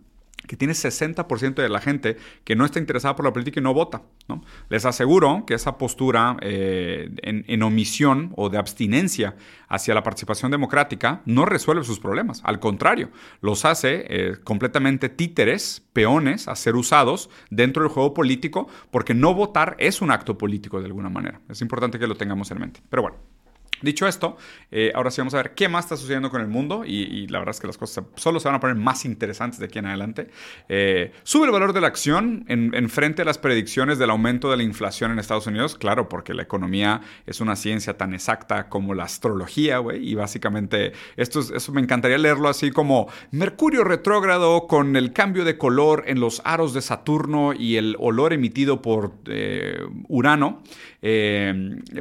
que 0.49 0.57
tiene 0.57 0.73
60% 0.73 1.61
de 1.61 1.69
la 1.69 1.79
gente 1.79 2.17
que 2.43 2.55
no 2.55 2.65
está 2.65 2.79
interesada 2.79 3.15
por 3.15 3.23
la 3.23 3.31
política 3.31 3.59
y 3.59 3.63
no 3.63 3.71
vota. 3.71 4.01
Les 4.67 4.83
aseguro 4.83 5.43
que 5.45 5.53
esa 5.53 5.77
postura 5.77 6.37
eh, 6.41 7.11
en, 7.21 7.61
omisión 7.61 8.33
o 8.35 8.49
de 8.49 8.57
abstinencia 8.57 9.35
hacia 9.67 9.93
la 9.93 10.01
participación 10.01 10.49
democrática 10.49 11.21
no 11.25 11.45
resuelve 11.45 11.83
sus 11.83 11.99
problemas. 11.99 12.41
Al 12.45 12.59
contrario, 12.59 13.11
los 13.41 13.63
hace 13.63 14.05
eh, 14.09 14.37
completamente 14.43 15.07
títeres, 15.07 15.85
peones 15.93 16.47
a 16.47 16.55
ser 16.55 16.75
usados 16.75 17.29
dentro 17.51 17.83
del 17.83 17.91
juego 17.91 18.15
político 18.15 18.67
porque 18.89 19.13
no 19.13 19.35
votar 19.35 19.75
es 19.77 20.01
un 20.01 20.09
acto 20.09 20.35
político 20.35 20.79
de 20.79 20.87
alguna 20.87 21.09
manera. 21.09 21.41
Es 21.47 21.61
importante 21.61 21.99
que 21.99 22.07
lo 22.07 22.15
tengamos 22.15 22.49
en 22.49 22.59
mente. 22.59 22.81
Pero 22.89 23.03
bueno. 23.03 23.17
Dicho 23.81 24.07
esto, 24.07 24.37
eh, 24.71 24.91
ahora 24.93 25.09
sí 25.09 25.21
vamos 25.21 25.33
a 25.33 25.37
ver 25.37 25.53
qué 25.53 25.69
más 25.69 25.85
está 25.85 25.95
sucediendo 25.95 26.29
con 26.29 26.41
el 26.41 26.47
mundo 26.47 26.83
y, 26.85 27.27
la 27.27 27.39
verdad 27.39 27.55
es 27.55 27.61
que 27.61 27.67
las 27.67 27.77
cosas 27.77 28.03
solo 28.15 28.39
se 28.39 28.47
van 28.47 28.55
a 28.55 28.59
poner 28.59 28.75
más 28.75 29.05
interesantes 29.05 29.59
de 29.59 29.65
aquí 29.65 29.79
en 29.79 29.85
adelante. 29.85 30.27
Eh, 30.67 31.13
sube 31.23 31.45
el 31.45 31.51
valor 31.51 31.73
de 31.73 31.81
la 31.81 31.87
acción 31.87 32.45
en, 32.47 32.89
frente 32.89 33.21
a 33.21 33.25
las 33.25 33.37
predicciones 33.37 33.97
del 33.97 34.09
aumento 34.09 34.51
de 34.51 34.57
la 34.57 34.63
inflación 34.63 35.11
en 35.11 35.19
Estados 35.19 35.47
Unidos, 35.47 35.75
claro, 35.75 36.09
porque 36.09 36.33
la 36.33 36.43
economía 36.43 37.01
es 37.25 37.39
una 37.39 37.55
ciencia 37.55 37.97
tan 37.97 38.13
exacta 38.13 38.67
como 38.67 38.93
la 38.93 39.03
astrología, 39.03 39.77
güey, 39.77 40.07
y 40.07 40.15
básicamente 40.15 40.93
esto 41.15 41.39
eso 41.39 41.71
me 41.71 41.81
encantaría 41.81 42.17
leerlo 42.17 42.49
así 42.49 42.71
como 42.71 43.07
Mercurio 43.31 43.83
retrógrado 43.83 44.67
con 44.67 44.95
el 44.95 45.13
cambio 45.13 45.45
de 45.45 45.57
color 45.57 46.03
en 46.07 46.19
los 46.19 46.41
aros 46.43 46.73
de 46.73 46.81
Saturno 46.81 47.53
y 47.53 47.77
el 47.77 47.95
olor 47.99 48.33
emitido 48.33 48.81
por 48.81 49.13
eh, 49.25 49.79
Urano 50.07 50.61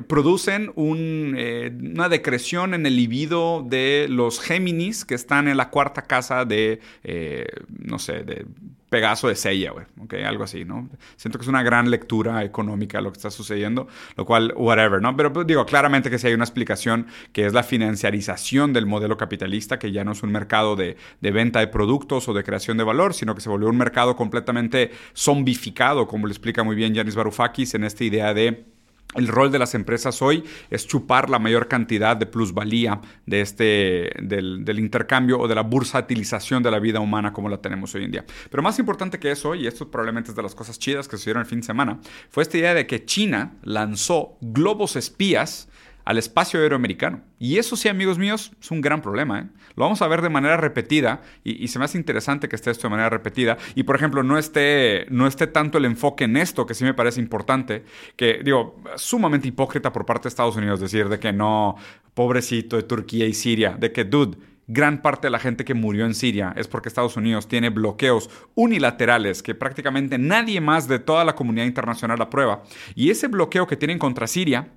producen 0.09 0.73
un 0.75 1.37
una 1.71 2.09
decreción 2.09 2.75
en 2.75 2.87
el 2.87 2.97
libido 2.97 3.65
de 3.67 4.07
los 4.09 4.41
Géminis 4.41 5.05
que 5.05 5.15
están 5.15 5.49
en 5.49 5.57
la 5.57 5.71
cuarta 5.71 6.03
casa 6.03 6.45
de, 6.45 6.81
eh, 7.05 7.47
no 7.69 7.99
sé, 7.99 8.25
de 8.25 8.47
Pegaso 8.89 9.29
de 9.29 9.35
Sella, 9.35 9.73
güey, 9.73 9.85
okay, 10.03 10.23
algo 10.23 10.45
así, 10.45 10.65
¿no? 10.65 10.89
Siento 11.17 11.39
que 11.39 11.43
es 11.43 11.49
una 11.49 11.63
gran 11.63 11.91
lectura 11.91 12.43
económica 12.43 13.03
lo 13.03 13.13
que 13.13 13.19
está 13.19 13.31
sucediendo, 13.31 13.87
lo 14.17 14.25
cual, 14.25 14.55
whatever, 14.57 15.03
¿no? 15.03 15.15
Pero 15.15 15.31
pues, 15.31 15.47
digo, 15.47 15.67
claramente 15.67 16.09
que 16.09 16.19
sí 16.19 16.27
hay 16.27 16.33
una 16.33 16.45
explicación 16.45 17.07
que 17.33 17.45
es 17.45 17.53
la 17.53 17.63
financiarización 17.63 18.73
del 18.73 18.87
modelo 18.87 19.19
capitalista, 19.19 19.79
que 19.79 19.93
ya 19.93 20.05
no 20.05 20.13
es 20.13 20.23
un 20.23 20.33
mercado 20.33 20.75
de, 20.75 20.97
de 21.21 21.31
venta 21.31 21.61
de 21.61 21.69
productos 21.69 22.29
o 22.29 22.35
de 22.35 22.43
creación 22.45 22.79
de 22.79 22.85
valor, 22.85 23.13
sino 23.13 23.35
que 23.35 23.43
se 23.43 23.51
volvió 23.51 23.69
un 23.69 23.77
mercado 23.77 24.17
completamente 24.17 24.91
zombificado, 25.15 26.07
como 26.07 26.27
lo 26.27 26.33
explica 26.33 26.63
muy 26.63 26.75
bien 26.75 26.95
Yanis 26.95 27.15
Varoufakis 27.15 27.75
en 27.75 27.85
esta 27.85 28.05
idea 28.05 28.33
de 28.33 28.78
el 29.15 29.27
rol 29.27 29.51
de 29.51 29.59
las 29.59 29.75
empresas 29.75 30.21
hoy 30.21 30.45
es 30.71 30.87
chupar 30.87 31.31
la 31.31 31.39
mayor 31.39 31.67
cantidad 31.67 32.17
de 32.17 32.27
plusvalía 32.27 33.01
de 33.25 33.41
este, 33.41 34.13
del, 34.21 34.79
intercambio 34.79 35.41
o 35.41 35.49
de 35.49 35.55
la 35.55 35.63
bursatilización 35.63 36.63
de 36.63 36.71
la 36.71 36.79
vida 36.79 37.01
humana 37.01 37.33
como 37.33 37.49
la 37.49 37.59
tenemos 37.59 37.95
hoy 37.95 38.05
en 38.05 38.11
día. 38.11 38.25
Pero 38.51 38.63
más 38.63 38.79
importante 38.79 39.19
que 39.19 39.31
eso, 39.31 39.55
y 39.55 39.67
esto 39.67 39.91
probablemente 39.91 40.31
es 40.31 40.37
de 40.37 40.43
las 40.43 40.55
cosas 40.55 40.79
chidas 40.79 41.09
que 41.09 41.17
sucedieron 41.17 41.41
el 41.41 41.49
fin 41.49 41.61
de 41.61 41.67
semana, 41.67 41.99
fue 42.29 42.43
esta 42.43 42.59
idea 42.59 42.75
de 42.75 42.87
que 42.87 43.07
China 43.07 43.55
lanzó 43.63 44.37
globos 44.43 44.95
espías 44.95 45.69
al 46.09 46.17
espacio 46.17 46.59
aéreo 46.59 46.77
americano. 46.77 47.21
Y 47.39 47.59
eso 47.59 47.77
sí, 47.77 47.87
amigos 47.87 48.17
míos, 48.17 48.53
es 48.59 48.71
un 48.71 48.81
gran 48.81 49.03
problema. 49.03 49.41
¿eh? 49.41 49.47
Lo 49.77 49.85
vamos 49.85 50.01
a 50.01 50.09
ver 50.09 50.23
de 50.23 50.31
manera 50.31 50.57
repetida 50.57 51.21
y, 51.45 51.69
se 51.69 51.79
me 51.79 51.85
hace 51.85 51.99
interesante 51.99 52.49
que 52.49 52.57
esté 52.57 52.71
esto 52.71 52.89
de 52.89 52.93
manera 52.93 53.11
repetida. 53.11 53.59
Y, 53.75 53.83
por 53.83 53.95
ejemplo, 53.95 54.23
no 54.23 54.39
esté, 54.39 55.05
no 55.11 55.27
esté 55.27 55.49
tanto 55.49 55.77
el 55.77 55.85
enfoque 55.85 56.25
en 56.25 56.39
esto, 56.39 56.65
que 56.65 56.73
sí 56.73 56.83
me 56.83 56.95
parece 56.95 57.21
importante, 57.21 57.85
que 58.17 58.41
digo, 58.43 58.81
sumamente 58.97 59.49
hipócrita 59.49 59.93
por 59.93 60.07
parte 60.07 60.23
de 60.25 60.29
Estados 60.31 60.57
Unidos 60.57 60.81
decir 60.81 61.11
de 61.11 61.19
que 61.19 61.31
no, 61.31 61.77
pobrecito 62.15 62.77
de 62.77 62.85
Turquía 62.85 63.27
y 63.27 63.35
Siria, 63.35 63.77
de 63.79 63.93
que, 63.93 64.05
dude, 64.07 64.39
gran 64.67 65.03
parte 65.03 65.27
de 65.27 65.31
la 65.31 65.39
gente 65.39 65.67
que 65.67 65.75
murió 65.75 66.07
en 66.07 66.15
Siria 66.15 66.55
es 66.57 66.69
porque 66.69 66.89
Estados 66.89 67.19
Unidos 67.19 67.49
tiene 67.49 67.69
bloqueos 67.69 68.31
unilaterales 68.55 69.43
que 69.43 69.55
prácticamente 69.55 70.17
nadie 70.17 70.63
más 70.63 70.89
de 70.89 71.01
toda 71.01 71.27
la 71.27 71.35
comunidad 71.35 71.67
internacional 71.67 72.23
aprueba. 72.23 72.63
Y 72.95 73.11
ese 73.11 73.29
bloqueo 73.29 73.67
que 73.67 73.77
tienen 73.77 73.99
contra 73.99 74.27
Siria 74.27 74.69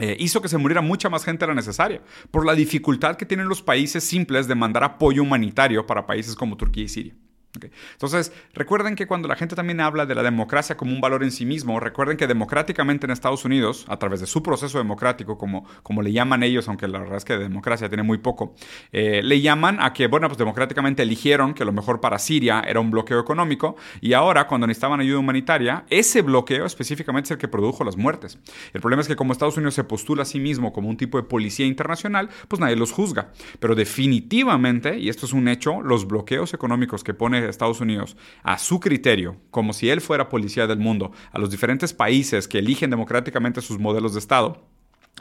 eh, 0.00 0.16
hizo 0.18 0.40
que 0.40 0.48
se 0.48 0.58
muriera 0.58 0.80
mucha 0.80 1.08
más 1.08 1.24
gente 1.24 1.44
de 1.44 1.48
la 1.48 1.54
necesaria, 1.54 2.02
por 2.30 2.46
la 2.46 2.54
dificultad 2.54 3.16
que 3.16 3.26
tienen 3.26 3.48
los 3.48 3.62
países 3.62 4.04
simples 4.04 4.48
de 4.48 4.54
mandar 4.54 4.84
apoyo 4.84 5.22
humanitario 5.22 5.86
para 5.86 6.06
países 6.06 6.34
como 6.34 6.56
Turquía 6.56 6.84
y 6.84 6.88
Siria. 6.88 7.14
Entonces, 7.92 8.32
recuerden 8.54 8.94
que 8.94 9.06
cuando 9.06 9.26
la 9.26 9.36
gente 9.36 9.56
también 9.56 9.80
habla 9.80 10.06
de 10.06 10.14
la 10.14 10.22
democracia 10.22 10.76
como 10.76 10.92
un 10.92 11.00
valor 11.00 11.24
en 11.24 11.32
sí 11.32 11.44
mismo, 11.44 11.80
recuerden 11.80 12.16
que 12.16 12.26
democráticamente 12.26 13.06
en 13.06 13.10
Estados 13.10 13.44
Unidos, 13.44 13.84
a 13.88 13.98
través 13.98 14.20
de 14.20 14.26
su 14.26 14.42
proceso 14.42 14.78
democrático, 14.78 15.36
como, 15.36 15.66
como 15.82 16.02
le 16.02 16.12
llaman 16.12 16.42
ellos, 16.42 16.68
aunque 16.68 16.86
la 16.86 17.00
verdad 17.00 17.16
es 17.16 17.24
que 17.24 17.32
de 17.34 17.40
democracia 17.40 17.88
tiene 17.88 18.02
muy 18.02 18.18
poco, 18.18 18.54
eh, 18.92 19.20
le 19.24 19.40
llaman 19.40 19.78
a 19.80 19.92
que, 19.92 20.06
bueno, 20.06 20.28
pues 20.28 20.38
democráticamente 20.38 21.02
eligieron 21.02 21.54
que 21.54 21.64
lo 21.64 21.72
mejor 21.72 22.00
para 22.00 22.18
Siria 22.18 22.62
era 22.66 22.80
un 22.80 22.90
bloqueo 22.90 23.20
económico 23.20 23.76
y 24.00 24.12
ahora 24.12 24.46
cuando 24.46 24.66
necesitaban 24.66 25.00
ayuda 25.00 25.18
humanitaria, 25.18 25.84
ese 25.90 26.22
bloqueo 26.22 26.66
específicamente 26.66 27.28
es 27.28 27.30
el 27.32 27.38
que 27.38 27.48
produjo 27.48 27.84
las 27.84 27.96
muertes. 27.96 28.38
El 28.72 28.80
problema 28.80 29.02
es 29.02 29.08
que 29.08 29.16
como 29.16 29.32
Estados 29.32 29.56
Unidos 29.56 29.74
se 29.74 29.84
postula 29.84 30.22
a 30.22 30.26
sí 30.26 30.38
mismo 30.38 30.72
como 30.72 30.88
un 30.88 30.96
tipo 30.96 31.18
de 31.18 31.24
policía 31.24 31.66
internacional, 31.66 32.30
pues 32.48 32.60
nadie 32.60 32.76
los 32.76 32.92
juzga. 32.92 33.32
Pero 33.58 33.74
definitivamente, 33.74 34.98
y 34.98 35.08
esto 35.08 35.26
es 35.26 35.32
un 35.32 35.48
hecho, 35.48 35.82
los 35.82 36.06
bloqueos 36.06 36.54
económicos 36.54 37.02
que 37.04 37.14
pone 37.14 37.39
Estados 37.48 37.80
Unidos 37.80 38.16
a 38.42 38.58
su 38.58 38.80
criterio, 38.80 39.36
como 39.50 39.72
si 39.72 39.88
él 39.88 40.00
fuera 40.00 40.28
policía 40.28 40.66
del 40.66 40.78
mundo, 40.78 41.12
a 41.32 41.38
los 41.38 41.50
diferentes 41.50 41.94
países 41.94 42.46
que 42.46 42.58
eligen 42.58 42.90
democráticamente 42.90 43.60
sus 43.60 43.78
modelos 43.78 44.12
de 44.12 44.18
Estado, 44.20 44.66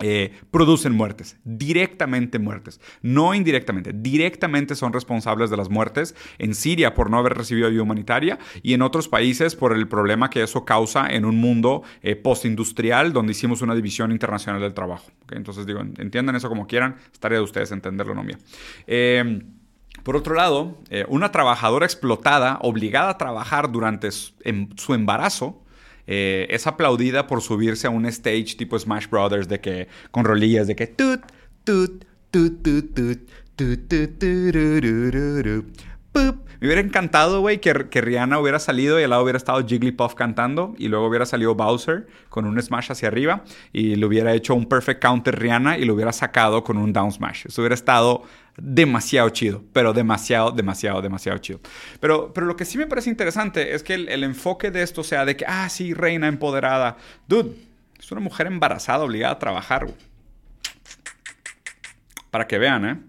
eh, 0.01 0.31
producen 0.49 0.93
muertes, 0.93 1.37
directamente 1.43 2.39
muertes, 2.39 2.79
no 3.01 3.35
indirectamente, 3.35 3.91
directamente 3.93 4.75
son 4.75 4.93
responsables 4.93 5.49
de 5.49 5.57
las 5.57 5.69
muertes 5.69 6.15
en 6.37 6.55
Siria 6.55 6.93
por 6.93 7.09
no 7.09 7.17
haber 7.17 7.33
recibido 7.33 7.67
ayuda 7.67 7.83
humanitaria 7.83 8.39
y 8.63 8.73
en 8.73 8.81
otros 8.81 9.09
países 9.09 9.57
por 9.57 9.73
el 9.73 9.89
problema 9.89 10.29
que 10.29 10.41
eso 10.41 10.63
causa 10.63 11.05
en 11.09 11.25
un 11.25 11.35
mundo 11.35 11.83
eh, 12.01 12.15
postindustrial 12.15 13.11
donde 13.11 13.33
hicimos 13.33 13.61
una 13.61 13.75
división 13.75 14.13
internacional 14.13 14.61
del 14.61 14.73
trabajo. 14.73 15.11
Entonces 15.31 15.65
digo, 15.65 15.81
entiendan 15.81 16.37
eso 16.37 16.47
como 16.47 16.65
quieran, 16.65 16.95
estaría 17.11 17.39
de 17.39 17.43
ustedes 17.43 17.73
entenderlo, 17.73 18.15
no 18.15 18.23
mía. 18.23 18.37
Eh, 18.87 19.41
por 20.09 20.15
otro 20.15 20.33
lado, 20.33 20.75
eh, 20.89 21.05
una 21.07 21.31
trabajadora 21.31 21.85
explotada, 21.85 22.57
obligada 22.63 23.11
a 23.11 23.17
trabajar 23.19 23.71
durante 23.71 24.09
su, 24.09 24.33
em, 24.43 24.67
embarazo, 24.87 25.61
eh, 26.07 26.47
es 26.49 26.65
aplaudida 26.65 27.27
por 27.27 27.43
subirse 27.43 27.85
a 27.85 27.91
un 27.91 28.07
stage 28.07 28.55
tipo 28.57 28.79
Smash 28.79 29.07
Brothers 29.07 29.47
de 29.47 29.61
que 29.61 29.87
con 30.09 30.25
rolillas 30.25 30.65
de 30.65 30.75
que 30.75 30.87
tut 30.87 31.21
tut 31.63 32.05
tut 32.31 32.63
tut 32.63 32.95
tut 32.95 33.29
me 36.61 36.67
hubiera 36.67 36.81
encantado, 36.81 37.39
güey, 37.41 37.61
que, 37.61 37.87
que, 37.89 38.01
Rihanna 38.01 38.39
hubiera 38.39 38.59
salido 38.59 38.99
y 38.99 39.03
al 39.03 39.11
lado 39.11 39.23
hubiera 39.23 39.37
estado 39.37 39.65
Jigglypuff 39.65 40.13
cantando 40.15 40.75
y 40.77 40.89
luego 40.89 41.07
hubiera 41.07 41.25
salido 41.25 41.55
Bowser 41.55 42.07
con 42.29 42.45
un 42.45 42.61
smash 42.61 42.91
hacia 42.91 43.07
arriba 43.07 43.43
y 43.71 43.95
le 43.95 44.05
hubiera 44.05 44.33
hecho 44.33 44.55
un 44.55 44.65
perfect 44.65 45.01
counter 45.01 45.39
Rihanna 45.39 45.77
y 45.77 45.85
lo 45.85 45.93
hubiera 45.93 46.11
sacado 46.11 46.63
con 46.63 46.77
un 46.77 46.91
down 46.91 47.11
smash. 47.11 47.45
Eso 47.45 47.61
hubiera 47.61 47.75
estado 47.75 48.23
demasiado 48.61 49.29
chido, 49.29 49.63
pero 49.73 49.93
demasiado, 49.93 50.51
demasiado, 50.51 51.01
demasiado 51.01 51.37
chido. 51.39 51.59
Pero, 51.99 52.33
pero 52.33 52.45
lo 52.45 52.55
que 52.55 52.65
sí 52.65 52.77
me 52.77 52.87
parece 52.87 53.09
interesante 53.09 53.73
es 53.73 53.83
que 53.83 53.93
el, 53.93 54.23
enfoque 54.23 54.71
de 54.71 54.81
esto 54.83 55.03
sea 55.03 55.25
de 55.25 55.35
que, 55.35 55.45
ah, 55.47 55.67
sí, 55.69 55.93
reina 55.93 56.27
empoderada. 56.27 56.97
Dude, 57.27 57.55
es 57.97 58.11
una 58.11 58.21
mujer 58.21 58.47
embarazada 58.47 59.03
obligada 59.03 59.33
a 59.33 59.39
trabajar. 59.39 59.87
Para 62.31 62.47
que 62.47 62.57
vean, 62.57 62.85
¿eh? 62.85 62.99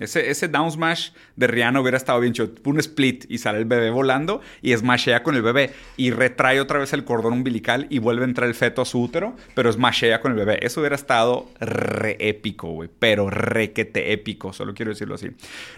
Ese, 0.00 0.30
ese 0.30 0.48
down 0.48 0.70
smash 0.72 1.10
de 1.36 1.46
Rihanna 1.46 1.80
hubiera 1.80 1.96
estado 1.96 2.18
bien 2.20 2.32
chido. 2.32 2.50
Un 2.64 2.80
split 2.80 3.26
y 3.28 3.38
sale 3.38 3.58
el 3.58 3.66
bebé 3.66 3.90
volando 3.90 4.40
y 4.62 4.76
smashea 4.76 5.22
con 5.22 5.36
el 5.36 5.42
bebé 5.42 5.70
y 5.96 6.10
retrae 6.10 6.60
otra 6.60 6.78
vez 6.78 6.92
el 6.92 7.04
cordón 7.04 7.34
umbilical 7.34 7.86
y 7.90 7.98
vuelve 7.98 8.22
a 8.22 8.28
entrar 8.28 8.48
el 8.48 8.54
feto 8.54 8.82
a 8.82 8.84
su 8.84 9.00
útero, 9.00 9.36
pero 9.54 9.70
smashea 9.70 10.20
con 10.20 10.32
el 10.32 10.38
bebé. 10.38 10.58
Eso 10.62 10.80
hubiera 10.80 10.96
estado 10.96 11.48
re 11.60 12.16
épico, 12.18 12.68
güey. 12.68 12.88
Pero 12.98 13.30
requete 13.30 14.12
épico, 14.12 14.52
solo 14.52 14.74
quiero 14.74 14.90
decirlo 14.90 15.14
así. 15.14 15.28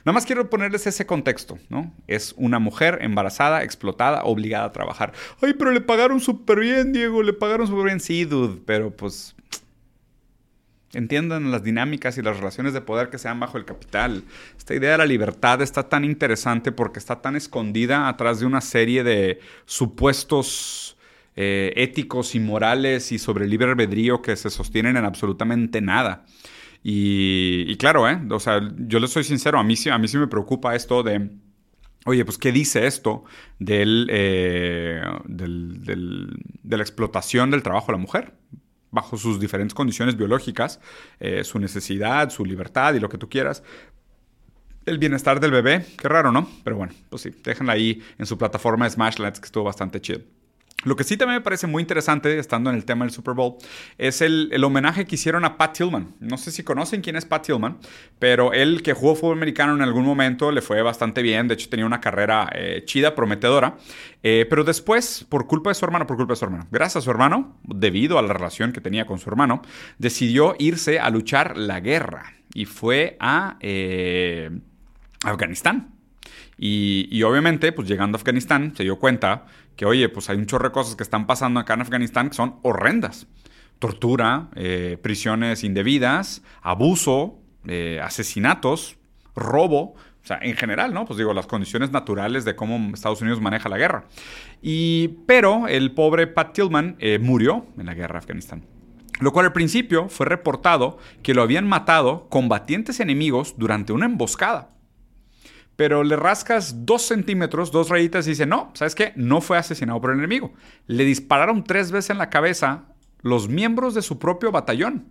Nada 0.05 0.15
más 0.15 0.25
quiero 0.25 0.49
ponerles 0.49 0.87
ese 0.87 1.05
contexto, 1.05 1.59
¿no? 1.69 1.93
Es 2.07 2.35
una 2.37 2.59
mujer 2.59 2.99
embarazada, 3.03 3.63
explotada, 3.63 4.23
obligada 4.23 4.67
a 4.67 4.73
trabajar. 4.73 5.13
Ay, 5.41 5.55
pero 5.55 5.73
le 5.73 5.81
pagaron 5.81 6.21
súper 6.21 6.61
bien, 6.61 6.93
Diego. 6.93 7.23
Le 7.23 7.33
pagaron 7.33 7.67
súper 7.67 7.87
bien. 7.87 8.01
Sí, 8.01 8.25
dude. 8.25 8.61
Pero 8.65 8.91
pues 8.91 9.35
Entiendan 10.95 11.51
las 11.51 11.65
dinámicas 11.65 12.19
y 12.19 12.23
las 12.23 12.37
relaciones 12.37 12.75
de 12.75 12.83
poder 12.83 13.09
que 13.09 13.17
se 13.17 13.29
dan 13.29 13.41
bajo 13.41 13.57
el 13.57 13.65
capital. 13.65 14.25
Esta 14.59 14.75
idea 14.75 14.93
de 14.93 14.99
la 14.99 15.07
libertad 15.07 15.63
está 15.63 15.89
tan 15.89 16.05
interesante 16.05 16.71
porque 16.71 16.99
está 16.99 17.23
tan 17.23 17.35
escondida 17.35 18.09
atrás 18.09 18.41
de 18.41 18.47
una 18.47 18.61
serie 18.61 19.03
de 19.03 19.41
supuestos 19.65 20.99
eh, 21.35 21.73
éticos 21.77 22.35
y 22.35 22.41
morales 22.41 23.11
y 23.11 23.19
sobre 23.19 23.45
el 23.47 23.51
libre 23.51 23.71
albedrío 23.71 24.21
que 24.21 24.37
se 24.37 24.51
sostienen 24.51 24.99
en 24.99 25.07
absolutamente 25.07 25.81
nada. 25.81 26.27
Y, 26.83 27.75
claro, 27.77 28.09
¿eh? 28.09 28.21
O 28.31 28.41
sea, 28.41 28.61
yo 28.77 28.99
les 28.99 29.11
soy 29.11 29.25
sincero, 29.25 29.59
a 29.59 29.65
mí, 29.65 29.75
a 29.91 29.99
mí 29.99 30.09
sí 30.09 30.19
me 30.19 30.27
preocupa 30.27 30.75
esto 30.75 31.03
de... 31.03 31.31
Oye, 32.05 32.25
pues, 32.25 32.37
¿qué 32.37 32.51
dice 32.51 32.87
esto 32.87 33.25
del, 33.61 34.09
eh, 34.11 35.01
de 35.25 36.77
la 36.77 36.83
explotación 36.83 37.51
del 37.53 37.63
trabajo 37.63 37.87
de 37.87 37.93
la 37.93 37.99
mujer? 37.99 38.35
Bajo 38.93 39.17
sus 39.17 39.41
diferentes 39.41 39.75
condiciones 39.75 40.17
biológicas, 40.17 40.79
eh, 41.19 41.43
su 41.43 41.59
necesidad, 41.59 42.31
su 42.31 42.45
libertad 42.45 42.95
y 42.95 43.01
lo 43.01 43.09
que 43.09 43.19
tú 43.19 43.29
quieras. 43.29 43.65
El 44.87 44.99
bienestar 44.99 45.41
del 45.41 45.51
bebé, 45.51 45.85
qué 45.99 46.09
raro, 46.09 46.31
¿no? 46.31 46.49
Pero 46.63 46.77
bueno, 46.77 46.93
pues 47.09 47.23
sí, 47.23 47.31
déjenla 47.43 47.73
ahí 47.73 48.03
en 48.19 48.27
su 48.27 48.39
plataforma 48.39 48.89
Smashlands, 48.89 49.41
que 49.41 49.47
estuvo 49.47 49.65
bastante 49.65 50.01
chido. 50.01 50.21
Lo 50.85 50.97
que 50.97 51.05
sí 51.05 51.17
también 51.17 51.39
me 51.39 51.43
parece 51.43 51.67
muy 51.67 51.81
interesante, 51.81 52.39
estando 52.39 52.71
en 52.71 52.77
el 52.77 52.85
tema 52.85 53.05
del 53.05 53.13
Super 53.13 53.35
Bowl, 53.35 53.57
es 53.99 54.21
el, 54.21 54.51
homenaje 54.65 55.07
que 55.07 55.15
hicieron 55.15 55.45
a 55.45 55.57
Pat 55.57 55.77
Tillman. 55.77 56.15
No 56.21 56.37
sé 56.39 56.51
si 56.51 56.63
conocen 56.63 57.03
quién 57.03 57.17
es 57.17 57.25
Pat 57.25 57.47
Tillman, 57.47 57.79
pero 58.19 58.53
él 58.53 58.83
que 58.83 58.93
jugó 58.93 59.15
fútbol 59.15 59.37
americano 59.37 59.75
en 59.75 59.83
algún 59.83 60.05
momento 60.05 60.51
le 60.51 60.61
fue 60.61 60.83
bastante 60.83 61.23
bien. 61.23 61.49
De 61.49 61.55
hecho, 61.55 61.69
tenía 61.69 61.87
una 61.87 62.01
carrera 62.01 62.49
eh, 62.55 62.83
chida, 62.85 63.15
prometedora. 63.15 63.77
Eh, 64.23 64.47
pero 64.49 64.65
después, 64.65 65.25
por 65.29 65.47
culpa 65.47 65.71
de 65.71 65.75
su 65.75 65.85
hermano, 65.85 66.07
por 66.07 66.17
culpa 66.17 66.33
de 66.33 66.37
su 66.37 66.45
hermano, 66.45 66.67
gracias 66.71 66.97
a 66.97 67.05
su 67.05 67.11
hermano, 67.11 67.59
debido 67.65 68.19
a 68.19 68.23
la 68.23 68.33
relación 68.33 68.73
que 68.73 68.81
tenía 68.81 69.07
con 69.07 69.19
su 69.19 69.29
hermano, 69.31 69.63
decidió 69.99 70.57
irse 70.59 70.99
a 70.99 71.11
luchar 71.11 71.57
la 71.57 71.81
guerra 71.81 72.35
y 72.55 72.65
fue 72.65 73.17
a 73.21 73.57
eh, 73.61 74.51
Afganistán. 75.25 75.92
Y, 76.65 77.21
obviamente, 77.25 77.73
pues 77.73 77.89
llegando 77.89 78.17
a 78.17 78.21
Afganistán, 78.21 78.73
se 78.77 78.85
dio 78.85 78.97
cuenta 79.01 79.47
que, 79.75 79.85
oye, 79.85 80.09
pues 80.09 80.31
hay 80.31 80.37
un 80.37 80.47
chorro 80.47 80.69
de 80.69 80.73
cosas 80.73 80.95
que 80.95 81.03
están 81.03 81.27
pasando 81.27 81.59
acá 81.59 81.75
en 81.75 81.81
Afganistán 81.81 82.29
que 82.29 82.37
son 82.37 82.61
horrendas. 82.63 83.27
Tortura, 83.81 84.49
eh, 84.55 84.97
prisiones 85.03 85.65
indebidas, 85.65 86.45
abuso, 86.61 87.41
eh, 87.67 87.99
asesinatos, 88.01 88.97
robo, 89.35 89.95
o 89.97 89.97
sea, 90.23 90.39
en 90.41 90.55
general, 90.55 90.95
¿no? 90.95 91.05
Pues 91.05 91.19
digo, 91.19 91.35
las 91.35 91.49
condiciones 91.49 91.91
naturales 91.91 92.45
de 92.45 92.55
cómo 92.55 92.95
Estados 92.95 93.21
Unidos 93.23 93.41
maneja 93.41 93.69
la 93.69 93.77
guerra. 93.77 94.05
Y, 94.63 95.09
pero 95.27 95.67
el 95.67 95.91
pobre 95.91 96.29
Pat 96.29 96.53
Tillman 96.53 96.95
eh, 97.01 97.19
murió 97.21 97.67
en 97.77 97.87
la 97.87 97.95
guerra 97.95 98.13
de 98.13 98.19
Afganistán. 98.19 98.63
Lo 99.19 99.33
cual 99.33 99.47
al 99.47 99.53
principio 99.53 100.09
fue 100.09 100.27
reportado 100.27 100.99
que 101.25 101.35
lo 101.35 101.43
habían 101.43 101.67
matado 101.67 102.29
combatientes 102.29 103.01
enemigos 103.01 103.57
durante 103.59 103.93
una 103.93 104.07
emboscada 104.07 104.72
pero 105.77 106.05
le 106.05 106.17
rascas 106.17 106.87
dos 106.87 107.03
centímetros, 107.03 107.73
dos 107.73 107.89
rayitas 107.89 108.27
y 108.27 108.31
dice, 108.31 108.47
no, 108.47 108.71
¿sabes 108.75 108.95
qué? 108.95 109.13
No 109.17 109.41
fue 109.41 109.59
asesinado 109.59 110.01
por 110.01 110.13
el 110.13 110.19
enemigo. 110.19 110.53
Le 110.87 111.05
dispararon 111.05 111.65
tres 111.65 111.91
veces 111.91 112.11
en 112.11 112.19
la 112.19 112.31
cabeza 112.31 112.85
los 113.23 113.49
miembros 113.49 113.95
de 113.95 114.03
su 114.03 114.19
propio 114.19 114.53
batallón. 114.53 115.07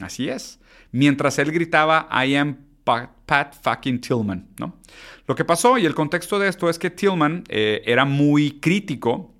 Así 0.00 0.28
es. 0.28 0.60
Mientras 0.90 1.38
él 1.38 1.52
gritaba, 1.52 2.08
I 2.10 2.34
am 2.36 2.56
Pat, 2.84 3.54
fucking 3.62 4.00
Tillman, 4.00 4.48
¿no? 4.58 4.76
Lo 5.26 5.34
que 5.34 5.44
pasó 5.44 5.78
y 5.78 5.86
el 5.86 5.94
contexto 5.94 6.38
de 6.38 6.48
esto 6.48 6.68
es 6.68 6.78
que 6.78 6.90
Tillman 6.90 7.44
eh, 7.48 7.82
era 7.86 8.04
muy 8.04 8.60
crítico 8.60 9.32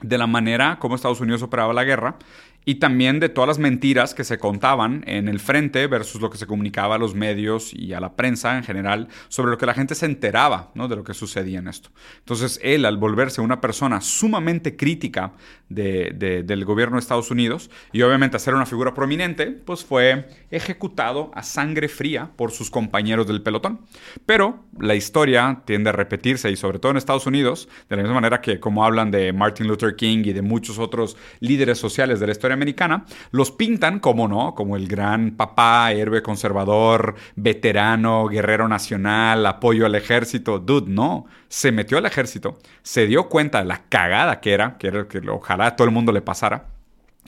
de 0.00 0.18
la 0.18 0.26
manera 0.26 0.78
como 0.78 0.94
Estados 0.94 1.20
Unidos 1.20 1.42
operaba 1.42 1.72
la 1.72 1.84
guerra 1.84 2.16
y 2.64 2.76
también 2.76 3.20
de 3.20 3.28
todas 3.28 3.48
las 3.48 3.58
mentiras 3.58 4.14
que 4.14 4.24
se 4.24 4.38
contaban 4.38 5.04
en 5.06 5.28
el 5.28 5.40
frente 5.40 5.86
versus 5.86 6.20
lo 6.20 6.30
que 6.30 6.38
se 6.38 6.46
comunicaba 6.46 6.94
a 6.94 6.98
los 6.98 7.14
medios 7.14 7.72
y 7.74 7.92
a 7.92 8.00
la 8.00 8.14
prensa 8.14 8.56
en 8.56 8.64
general 8.64 9.08
sobre 9.28 9.50
lo 9.50 9.58
que 9.58 9.66
la 9.66 9.74
gente 9.74 9.94
se 9.94 10.06
enteraba 10.06 10.70
¿no? 10.74 10.88
de 10.88 10.96
lo 10.96 11.04
que 11.04 11.14
sucedía 11.14 11.58
en 11.58 11.68
esto. 11.68 11.90
Entonces 12.18 12.60
él, 12.62 12.84
al 12.84 12.96
volverse 12.96 13.40
una 13.40 13.60
persona 13.60 14.00
sumamente 14.00 14.76
crítica 14.76 15.32
del 15.68 16.64
gobierno 16.64 16.96
de 16.96 17.00
Estados 17.00 17.30
Unidos 17.30 17.70
y 17.92 18.02
obviamente 18.02 18.36
a 18.36 18.40
ser 18.40 18.54
una 18.54 18.66
figura 18.66 18.94
prominente, 18.94 19.46
pues 19.46 19.84
fue 19.84 20.28
ejecutado 20.50 21.30
a 21.34 21.42
sangre 21.42 21.88
fría 21.88 22.30
por 22.36 22.50
sus 22.50 22.70
compañeros 22.70 23.26
del 23.26 23.42
pelotón. 23.42 23.80
Pero 24.26 24.64
la 24.78 24.94
historia 24.94 25.62
tiende 25.64 25.90
a 25.90 25.92
repetirse 25.92 26.50
y 26.50 26.56
sobre 26.56 26.78
todo 26.78 26.92
en 26.92 26.98
Estados 26.98 27.26
Unidos, 27.26 27.68
de 27.88 27.96
la 27.96 28.02
misma 28.02 28.16
manera 28.16 28.40
que 28.40 28.60
como 28.60 28.84
hablan 28.84 29.10
de 29.10 29.32
Martin 29.32 29.66
Luther 29.66 29.96
King 29.96 30.22
y 30.24 30.32
de 30.32 30.42
muchos 30.42 30.78
otros 30.78 31.16
líderes 31.40 31.78
sociales 31.78 32.20
de 32.20 32.26
la 32.26 32.32
historia 32.32 32.51
americana, 32.52 33.04
los 33.30 33.50
pintan 33.50 34.00
como 34.00 34.28
no, 34.28 34.54
como 34.54 34.76
el 34.76 34.88
gran 34.88 35.32
papá, 35.32 35.92
héroe 35.92 36.22
conservador, 36.22 37.14
veterano, 37.36 38.26
guerrero 38.26 38.68
nacional, 38.68 39.44
apoyo 39.46 39.86
al 39.86 39.94
ejército. 39.94 40.58
Dude, 40.58 40.90
no. 40.90 41.26
Se 41.48 41.72
metió 41.72 41.98
al 41.98 42.06
ejército, 42.06 42.58
se 42.82 43.06
dio 43.06 43.28
cuenta 43.28 43.58
de 43.58 43.66
la 43.66 43.82
cagada 43.88 44.40
que 44.40 44.52
era, 44.52 44.78
que 44.78 44.86
era 44.88 45.06
que 45.06 45.18
ojalá 45.28 45.66
a 45.66 45.76
todo 45.76 45.86
el 45.86 45.94
mundo 45.94 46.12
le 46.12 46.22
pasara. 46.22 46.66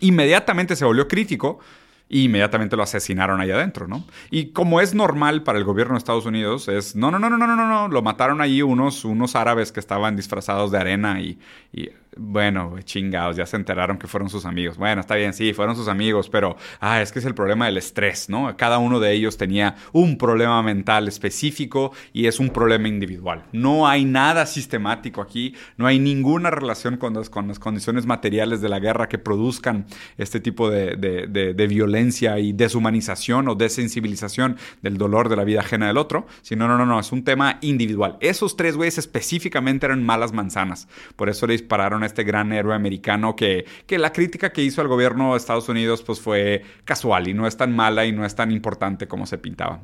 Inmediatamente 0.01 0.77
se 0.77 0.85
volvió 0.85 1.07
crítico 1.07 1.61
y 2.09 2.25
inmediatamente 2.25 2.77
lo 2.77 2.83
asesinaron 2.83 3.41
ahí 3.41 3.51
adentro, 3.51 3.89
¿no? 3.89 4.05
Y 4.31 4.53
como 4.53 4.81
es 4.81 4.95
normal 4.95 5.43
para 5.43 5.59
el 5.59 5.65
gobierno 5.65 5.95
de 5.95 5.99
Estados 5.99 6.27
Unidos, 6.27 6.69
es 6.69 6.95
no, 6.95 7.11
no, 7.11 7.19
no, 7.19 7.31
no, 7.31 7.39
no, 7.39 7.47
no, 7.47 7.67
no, 7.67 7.89
lo 7.89 8.03
mataron 8.03 8.41
ahí 8.41 8.63
unos, 8.63 9.05
unos 9.05 9.35
árabes 9.37 9.73
que 9.73 9.81
estaban 9.81 10.17
disfrazados 10.17 10.71
de 10.71 10.79
arena 10.79 11.21
y 11.21 11.39
bueno, 12.17 12.77
chingados, 12.85 13.37
ya 13.37 13.47
se 13.47 13.57
enteraron 13.57 13.99
que 13.99 14.07
fueron 14.07 14.29
sus 14.29 14.45
amigos. 14.45 14.77
Bueno, 14.77 15.01
está 15.01 15.15
bien, 15.17 15.33
sí, 15.33 15.53
fueron 15.53 15.77
sus 15.77 15.89
amigos, 15.89 16.29
pero 16.29 16.57
ah, 16.81 17.03
es 17.03 17.13
que 17.13 17.19
es 17.19 17.25
el 17.25 17.35
problema 17.35 17.67
del 17.67 17.77
estrés, 17.77 18.29
¿no? 18.29 18.57
Cada 18.57 18.79
uno 18.79 19.01
de 19.01 19.13
ellos 19.13 19.37
tenía 19.37 19.77
un 19.93 20.19
problema 20.19 20.63
mental 20.63 21.09
específico 21.09 21.93
y 22.13 22.27
es 22.27 22.41
un 22.41 22.51
problema 22.51 22.89
individual. 22.89 23.45
No 23.53 23.89
hay 23.89 24.05
nada 24.05 24.47
sistemático 24.47 25.21
aquí, 25.21 25.55
no 25.77 25.87
hay 25.87 25.99
ninguna 25.99 26.51
relación 26.51 26.97
con 26.97 27.15
las, 27.15 27.31
con 27.31 27.49
las 27.49 27.59
condiciones 27.59 28.07
materiales 28.07 28.61
de 28.61 28.69
la 28.69 28.79
guerra 28.79 29.09
que 29.09 29.19
produzcan 29.19 29.87
este 30.19 30.41
tipo 30.41 30.71
de, 30.71 30.97
de, 30.97 31.67
violencia 31.67 32.39
y 32.39 32.53
deshumanización 32.53 33.49
o 33.49 33.55
desensibilización 33.55 34.57
del 34.83 34.99
dolor 34.99 35.29
de 35.29 35.37
la 35.37 35.45
vida 35.45 35.61
ajena 35.61 35.87
del 35.87 35.97
otro, 35.97 36.27
sino, 36.43 36.69
no, 36.69 36.77
no, 36.77 36.87
no, 36.87 37.01
es 37.01 37.11
un 37.11 37.25
tema 37.25 37.59
individual. 37.63 38.19
Esos 38.21 38.57
tres 38.57 38.77
güeyes 38.77 38.99
específicamente 38.99 39.87
eran 39.87 40.05
malas 40.05 40.33
manzanas, 40.33 40.89
por 41.17 41.29
eso 41.29 41.47
le 41.47 41.55
dispararon 41.55 42.04
este 42.05 42.25
gran 42.25 42.53
héroe 42.53 42.75
americano 42.75 43.37
que, 43.37 43.65
que 43.87 43.99
la 43.99 44.13
crítica 44.13 44.53
que 44.53 44.63
hizo 44.63 44.81
al 44.81 44.89
gobierno 44.89 45.33
de 45.33 45.39
Estados 45.39 45.69
Unidos 45.69 46.03
pues 46.03 46.21
fue 46.21 46.63
casual 46.85 47.29
y 47.29 47.35
no 47.35 47.47
es 47.47 47.57
tan 47.57 47.75
mala 47.75 48.05
y 48.05 48.13
no 48.13 48.25
es 48.25 48.35
tan 48.35 48.51
importante 48.51 49.09
como 49.09 49.27
se 49.27 49.39
pintaba. 49.39 49.81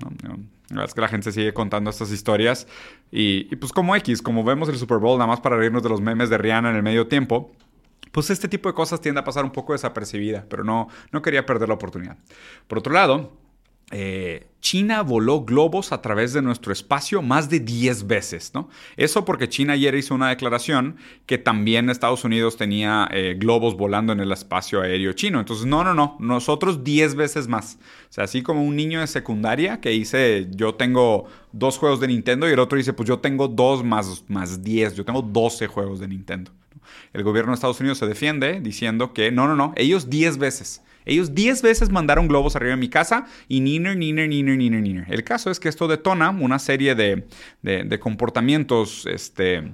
La 0.71 0.77
verdad 0.77 0.85
es 0.87 0.95
que 0.95 1.01
la 1.01 1.09
gente 1.09 1.33
sigue 1.33 1.53
contando 1.53 1.91
estas 1.91 2.13
historias 2.13 2.67
y, 3.11 3.57
pues 3.57 3.73
como 3.73 3.97
X, 3.97 4.23
como 4.23 4.45
vemos 4.45 4.69
el 4.69 4.77
Super 4.77 4.99
Bowl, 4.99 5.19
nada 5.19 5.29
más 5.29 5.41
para 5.41 5.57
reírnos 5.57 5.83
de 5.83 5.89
los 5.89 6.01
memes 6.01 6.31
de 6.31 6.39
Rihanna 6.39 6.71
en 6.71 6.77
el 6.77 6.83
medio 6.83 7.09
tiempo, 7.09 7.53
pues 8.13 8.31
este 8.31 8.49
tipo 8.49 8.69
de 8.69 8.75
cosas 8.75 9.01
tiende 9.01 9.21
a 9.21 9.25
pasar 9.25 9.45
un 9.45 9.51
poco 9.51 9.73
desapercibida, 9.73 10.45
pero 10.49 10.65
no, 10.65 10.89
no 11.13 11.23
quería 11.23 11.47
perder 11.47 11.69
la 11.69 11.75
oportunidad. 11.75 12.19
Por 12.67 12.79
otro 12.79 12.93
lado, 12.93 13.33
eh, 13.91 14.47
China 14.61 15.03
voló 15.03 15.45
globos 15.45 15.91
a 15.91 16.03
través 16.03 16.33
de 16.33 16.43
nuestro 16.43 16.73
espacio 16.73 17.23
más 17.23 17.49
de 17.49 17.61
10 17.61 18.07
veces, 18.07 18.53
¿no? 18.55 18.69
Eso 18.97 19.25
porque 19.25 19.49
China 19.49 19.73
ayer 19.73 19.95
hizo 19.95 20.15
una 20.15 20.29
declaración 20.29 20.97
que 21.27 21.39
también 21.39 21.89
Estados 21.89 22.25
Unidos 22.25 22.57
tenía 22.57 23.09
eh, 23.11 23.37
globos 23.39 23.77
volando 23.77 24.13
en 24.13 24.21
el 24.21 24.31
espacio 24.33 24.83
aéreo 24.83 25.15
chino. 25.15 25.41
Entonces, 25.41 25.67
no, 25.67 25.83
no, 25.83 25.95
no, 25.95 26.17
nosotros 26.21 26.85
10 26.85 27.15
veces 27.15 27.49
más. 27.49 27.79
O 28.11 28.13
sea, 28.13 28.25
así 28.25 28.43
como 28.43 28.63
un 28.63 28.77
niño 28.77 29.01
de 29.01 29.07
secundaria 29.07 29.81
que 29.81 29.91
dice, 29.91 30.47
yo 30.51 30.75
tengo 30.75 31.25
dos 31.53 31.79
juegos 31.79 32.01
de 32.01 32.09
Nintendo 32.09 32.49
y 32.49 32.53
el 32.53 32.59
otro 32.59 32.77
dice, 32.77 32.93
pues 32.93 33.09
yo 33.09 33.19
tengo 33.19 33.49
dos 33.49 33.83
más, 33.83 34.25
más 34.29 34.63
10, 34.63 34.95
yo 34.95 35.05
tengo 35.05 35.23
12 35.23 35.67
juegos 35.69 36.01
de 36.01 36.09
Nintendo. 36.09 36.53
El 37.13 37.23
gobierno 37.23 37.53
de 37.53 37.55
Estados 37.55 37.81
Unidos 37.81 37.99
se 37.99 38.07
defiende 38.07 38.61
diciendo 38.61 39.15
que 39.15 39.33
no, 39.33 39.49
no, 39.49 39.57
no, 39.57 39.73
ellos 39.77 40.11
10 40.11 40.39
veces. 40.39 40.83
Ellos 41.05 41.35
10 41.35 41.63
veces 41.63 41.91
mandaron 41.91 42.29
globos 42.29 42.57
arriba 42.57 42.73
de 42.73 42.77
mi 42.77 42.89
casa 42.89 43.27
y 43.49 43.61
niner, 43.61 43.97
niner, 43.97 44.29
niner, 44.29 44.57
niner, 44.57 44.83
niner. 44.83 45.07
El 45.09 45.25
caso 45.25 45.51
es 45.51 45.61
que 45.61 45.69
esto 45.69 45.89
detona 45.89 46.31
una 46.31 46.59
serie 46.59 46.95
de, 46.95 47.27
de, 47.63 47.85
de 47.85 47.99
comportamientos, 47.99 49.07
este 49.07 49.73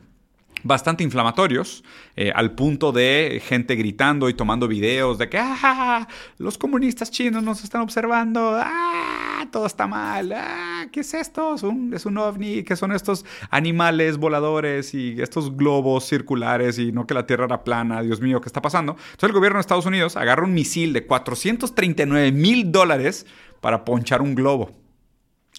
bastante 0.62 1.04
inflamatorios, 1.04 1.84
eh, 2.16 2.32
al 2.34 2.52
punto 2.52 2.92
de 2.92 3.42
gente 3.44 3.76
gritando 3.76 4.28
y 4.28 4.34
tomando 4.34 4.68
videos 4.68 5.18
de 5.18 5.28
que 5.28 5.38
¡Ah, 5.38 6.08
los 6.38 6.58
comunistas 6.58 7.10
chinos 7.10 7.42
nos 7.42 7.62
están 7.62 7.82
observando, 7.82 8.56
¡Ah, 8.58 9.46
todo 9.52 9.66
está 9.66 9.86
mal, 9.86 10.32
¡Ah, 10.32 10.86
¿qué 10.90 11.00
es 11.00 11.14
esto? 11.14 11.54
Es 11.54 11.62
un, 11.62 11.92
es 11.94 12.06
un 12.06 12.18
ovni, 12.18 12.62
¿qué 12.62 12.76
son 12.76 12.92
estos 12.92 13.24
animales 13.50 14.16
voladores 14.16 14.94
y 14.94 15.20
estos 15.20 15.56
globos 15.56 16.04
circulares 16.04 16.78
y 16.78 16.92
no 16.92 17.06
que 17.06 17.14
la 17.14 17.26
Tierra 17.26 17.44
era 17.44 17.64
plana? 17.64 18.02
Dios 18.02 18.20
mío, 18.20 18.40
¿qué 18.40 18.48
está 18.48 18.62
pasando? 18.62 18.92
Entonces 18.92 19.28
el 19.28 19.32
gobierno 19.32 19.58
de 19.58 19.62
Estados 19.62 19.86
Unidos 19.86 20.16
agarra 20.16 20.44
un 20.44 20.54
misil 20.54 20.92
de 20.92 21.06
439 21.06 22.32
mil 22.32 22.72
dólares 22.72 23.26
para 23.60 23.84
ponchar 23.84 24.22
un 24.22 24.34
globo, 24.34 24.70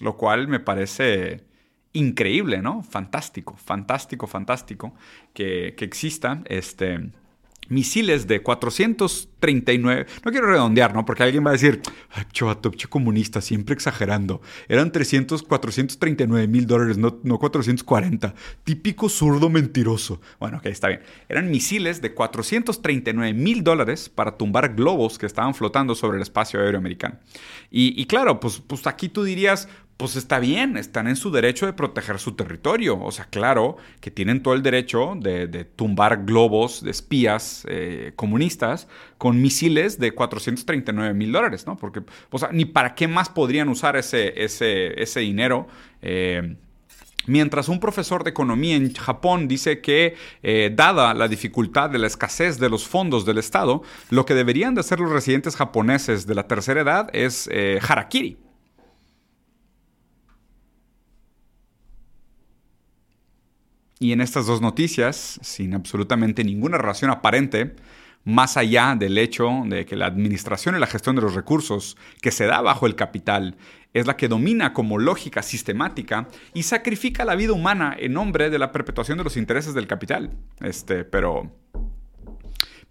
lo 0.00 0.16
cual 0.16 0.48
me 0.48 0.60
parece 0.60 1.47
increíble, 1.92 2.62
¿no? 2.62 2.82
Fantástico, 2.82 3.56
fantástico, 3.56 4.26
fantástico 4.26 4.94
que, 5.34 5.74
que 5.76 5.84
exista 5.84 6.42
este 6.46 7.10
misiles 7.68 8.26
de 8.26 8.42
439, 8.42 10.06
no 10.24 10.30
quiero 10.30 10.46
redondear, 10.46 10.94
¿no? 10.94 11.04
Porque 11.04 11.22
alguien 11.22 11.44
va 11.44 11.50
a 11.50 11.52
decir, 11.52 11.80
ay, 12.10 12.24
chavato, 12.32 12.72
comunista, 12.88 13.40
siempre 13.40 13.74
exagerando. 13.74 14.40
Eran 14.68 14.90
300, 14.90 15.42
439 15.42 16.48
mil 16.48 16.66
dólares, 16.66 16.96
no, 16.98 17.18
no 17.22 17.38
440. 17.38 18.34
Típico 18.64 19.08
zurdo 19.08 19.50
mentiroso. 19.50 20.20
Bueno, 20.40 20.58
ok, 20.58 20.66
está 20.66 20.88
bien. 20.88 21.00
Eran 21.28 21.50
misiles 21.50 22.00
de 22.00 22.14
439 22.14 23.34
mil 23.34 23.62
dólares 23.62 24.08
para 24.08 24.36
tumbar 24.36 24.74
globos 24.74 25.18
que 25.18 25.26
estaban 25.26 25.54
flotando 25.54 25.94
sobre 25.94 26.16
el 26.16 26.22
espacio 26.22 26.60
aéreo 26.60 26.78
americano. 26.78 27.18
Y, 27.70 28.00
y 28.00 28.06
claro, 28.06 28.40
pues, 28.40 28.62
pues 28.66 28.86
aquí 28.86 29.08
tú 29.08 29.24
dirías, 29.24 29.68
pues 29.98 30.14
está 30.14 30.38
bien, 30.38 30.76
están 30.76 31.08
en 31.08 31.16
su 31.16 31.32
derecho 31.32 31.66
de 31.66 31.72
proteger 31.72 32.20
su 32.20 32.36
territorio. 32.36 33.00
O 33.02 33.10
sea, 33.10 33.24
claro 33.24 33.76
que 34.00 34.12
tienen 34.12 34.44
todo 34.44 34.54
el 34.54 34.62
derecho 34.62 35.14
de, 35.20 35.64
tumbar 35.64 36.24
globos 36.24 36.84
de 36.84 36.92
espías 36.92 37.66
eh, 37.68 38.12
comunistas 38.14 38.86
con 39.18 39.42
misiles 39.42 39.98
de 39.98 40.12
439 40.12 41.14
mil 41.14 41.32
dólares, 41.32 41.66
¿no? 41.66 41.76
Porque, 41.76 42.02
o 42.30 42.38
sea, 42.38 42.50
ni 42.52 42.64
para 42.64 42.94
qué 42.94 43.08
más 43.08 43.28
podrían 43.28 43.68
usar 43.68 43.96
ese, 43.96 44.44
ese, 44.44 45.02
ese 45.02 45.18
dinero. 45.18 45.66
Eh, 46.00 46.56
mientras 47.26 47.68
un 47.68 47.80
profesor 47.80 48.22
de 48.22 48.30
economía 48.30 48.76
en 48.76 48.94
Japón 48.94 49.48
dice 49.48 49.80
que, 49.80 50.14
eh, 50.44 50.72
dada 50.72 51.12
la 51.12 51.26
dificultad 51.26 51.90
de 51.90 51.98
la 51.98 52.06
escasez 52.06 52.60
de 52.60 52.70
los 52.70 52.86
fondos 52.86 53.26
del 53.26 53.38
Estado, 53.38 53.82
lo 54.10 54.24
que 54.24 54.34
deberían 54.34 54.76
de 54.76 54.80
hacer 54.82 55.00
los 55.00 55.10
residentes 55.10 55.56
japoneses 55.56 56.24
de 56.28 56.36
la 56.36 56.46
tercera 56.46 56.82
edad 56.82 57.10
es 57.12 57.50
harakiri. 57.82 58.47
Y 64.00 64.12
en 64.12 64.20
estas 64.20 64.46
dos 64.46 64.60
noticias, 64.60 65.40
sin 65.42 65.74
absolutamente 65.74 66.44
ninguna 66.44 66.78
relación 66.78 67.10
aparente, 67.10 67.74
más 68.24 68.56
allá 68.56 68.94
del 68.96 69.16
hecho 69.16 69.62
de 69.66 69.86
que 69.86 69.96
la 69.96 70.06
administración 70.06 70.76
y 70.76 70.78
la 70.78 70.86
gestión 70.86 71.16
de 71.16 71.22
los 71.22 71.34
recursos 71.34 71.96
que 72.20 72.30
se 72.30 72.46
da 72.46 72.60
bajo 72.60 72.86
el 72.86 72.94
capital 72.94 73.56
es 73.94 74.06
la 74.06 74.16
que 74.16 74.28
domina 74.28 74.72
como 74.72 74.98
lógica 74.98 75.42
sistemática 75.42 76.28
y 76.52 76.64
sacrifica 76.64 77.24
la 77.24 77.36
vida 77.36 77.52
humana 77.52 77.96
en 77.98 78.12
nombre 78.12 78.50
de 78.50 78.58
la 78.58 78.70
perpetuación 78.70 79.18
de 79.18 79.24
los 79.24 79.36
intereses 79.36 79.74
del 79.74 79.86
capital. 79.86 80.30
Este, 80.60 81.04
pero 81.04 81.50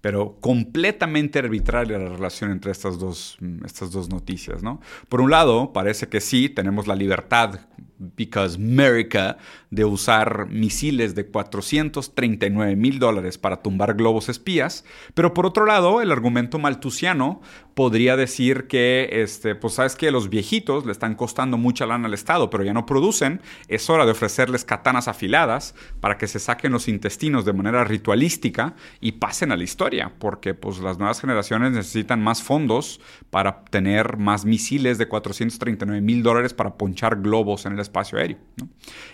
pero 0.01 0.37
completamente 0.39 1.39
arbitraria 1.39 1.97
la 1.97 2.09
relación 2.09 2.51
entre 2.51 2.71
estas 2.71 2.99
dos, 2.99 3.37
estas 3.65 3.91
dos 3.91 4.09
noticias, 4.09 4.63
¿no? 4.63 4.79
Por 5.09 5.21
un 5.21 5.31
lado, 5.31 5.73
parece 5.73 6.07
que 6.07 6.21
sí, 6.21 6.49
tenemos 6.49 6.87
la 6.87 6.95
libertad 6.95 7.59
because 7.99 8.55
America, 8.55 9.37
de 9.69 9.85
usar 9.85 10.47
misiles 10.49 11.15
de 11.15 11.25
439 11.27 12.75
mil 12.75 12.99
dólares 12.99 13.37
para 13.37 13.61
tumbar 13.61 13.95
globos 13.95 14.29
espías. 14.29 14.85
Pero 15.13 15.33
por 15.33 15.45
otro 15.45 15.65
lado, 15.65 16.01
el 16.01 16.11
argumento 16.11 16.59
maltusiano 16.59 17.41
podría 17.77 18.17
decir 18.17 18.65
que, 18.65 19.07
este, 19.11 19.53
pues 19.53 19.75
sabes 19.75 19.95
que 19.95 20.09
los 20.09 20.31
viejitos 20.31 20.87
le 20.87 20.91
están 20.91 21.13
costando 21.13 21.59
mucha 21.59 21.85
lana 21.85 22.07
al 22.07 22.15
Estado, 22.15 22.49
pero 22.49 22.63
ya 22.63 22.73
no 22.73 22.87
producen. 22.87 23.39
Es 23.67 23.87
hora 23.91 24.03
de 24.03 24.13
ofrecerles 24.13 24.65
katanas 24.65 25.07
afiladas 25.07 25.75
para 25.99 26.17
que 26.17 26.25
se 26.25 26.39
saquen 26.39 26.71
los 26.71 26.87
intestinos 26.87 27.45
de 27.45 27.53
manera 27.53 27.83
ritualística 27.83 28.73
y 28.99 29.11
pasen 29.11 29.51
a 29.51 29.55
la 29.55 29.63
historia, 29.63 30.11
porque 30.17 30.55
pues 30.55 30.79
las 30.79 30.97
nuevas 30.97 31.21
generaciones 31.21 31.71
necesitan 31.71 32.19
más 32.19 32.41
fondos 32.41 32.99
para 33.29 33.63
tener 33.65 34.17
más 34.17 34.43
misiles 34.43 34.97
de 34.97 35.07
439 35.07 36.01
mil 36.01 36.23
dólares 36.23 36.55
para 36.55 36.77
ponchar 36.79 37.21
globos 37.21 37.67
en 37.67 37.73
el 37.73 37.79
espacio 37.79 38.17
aéreo. 38.17 38.39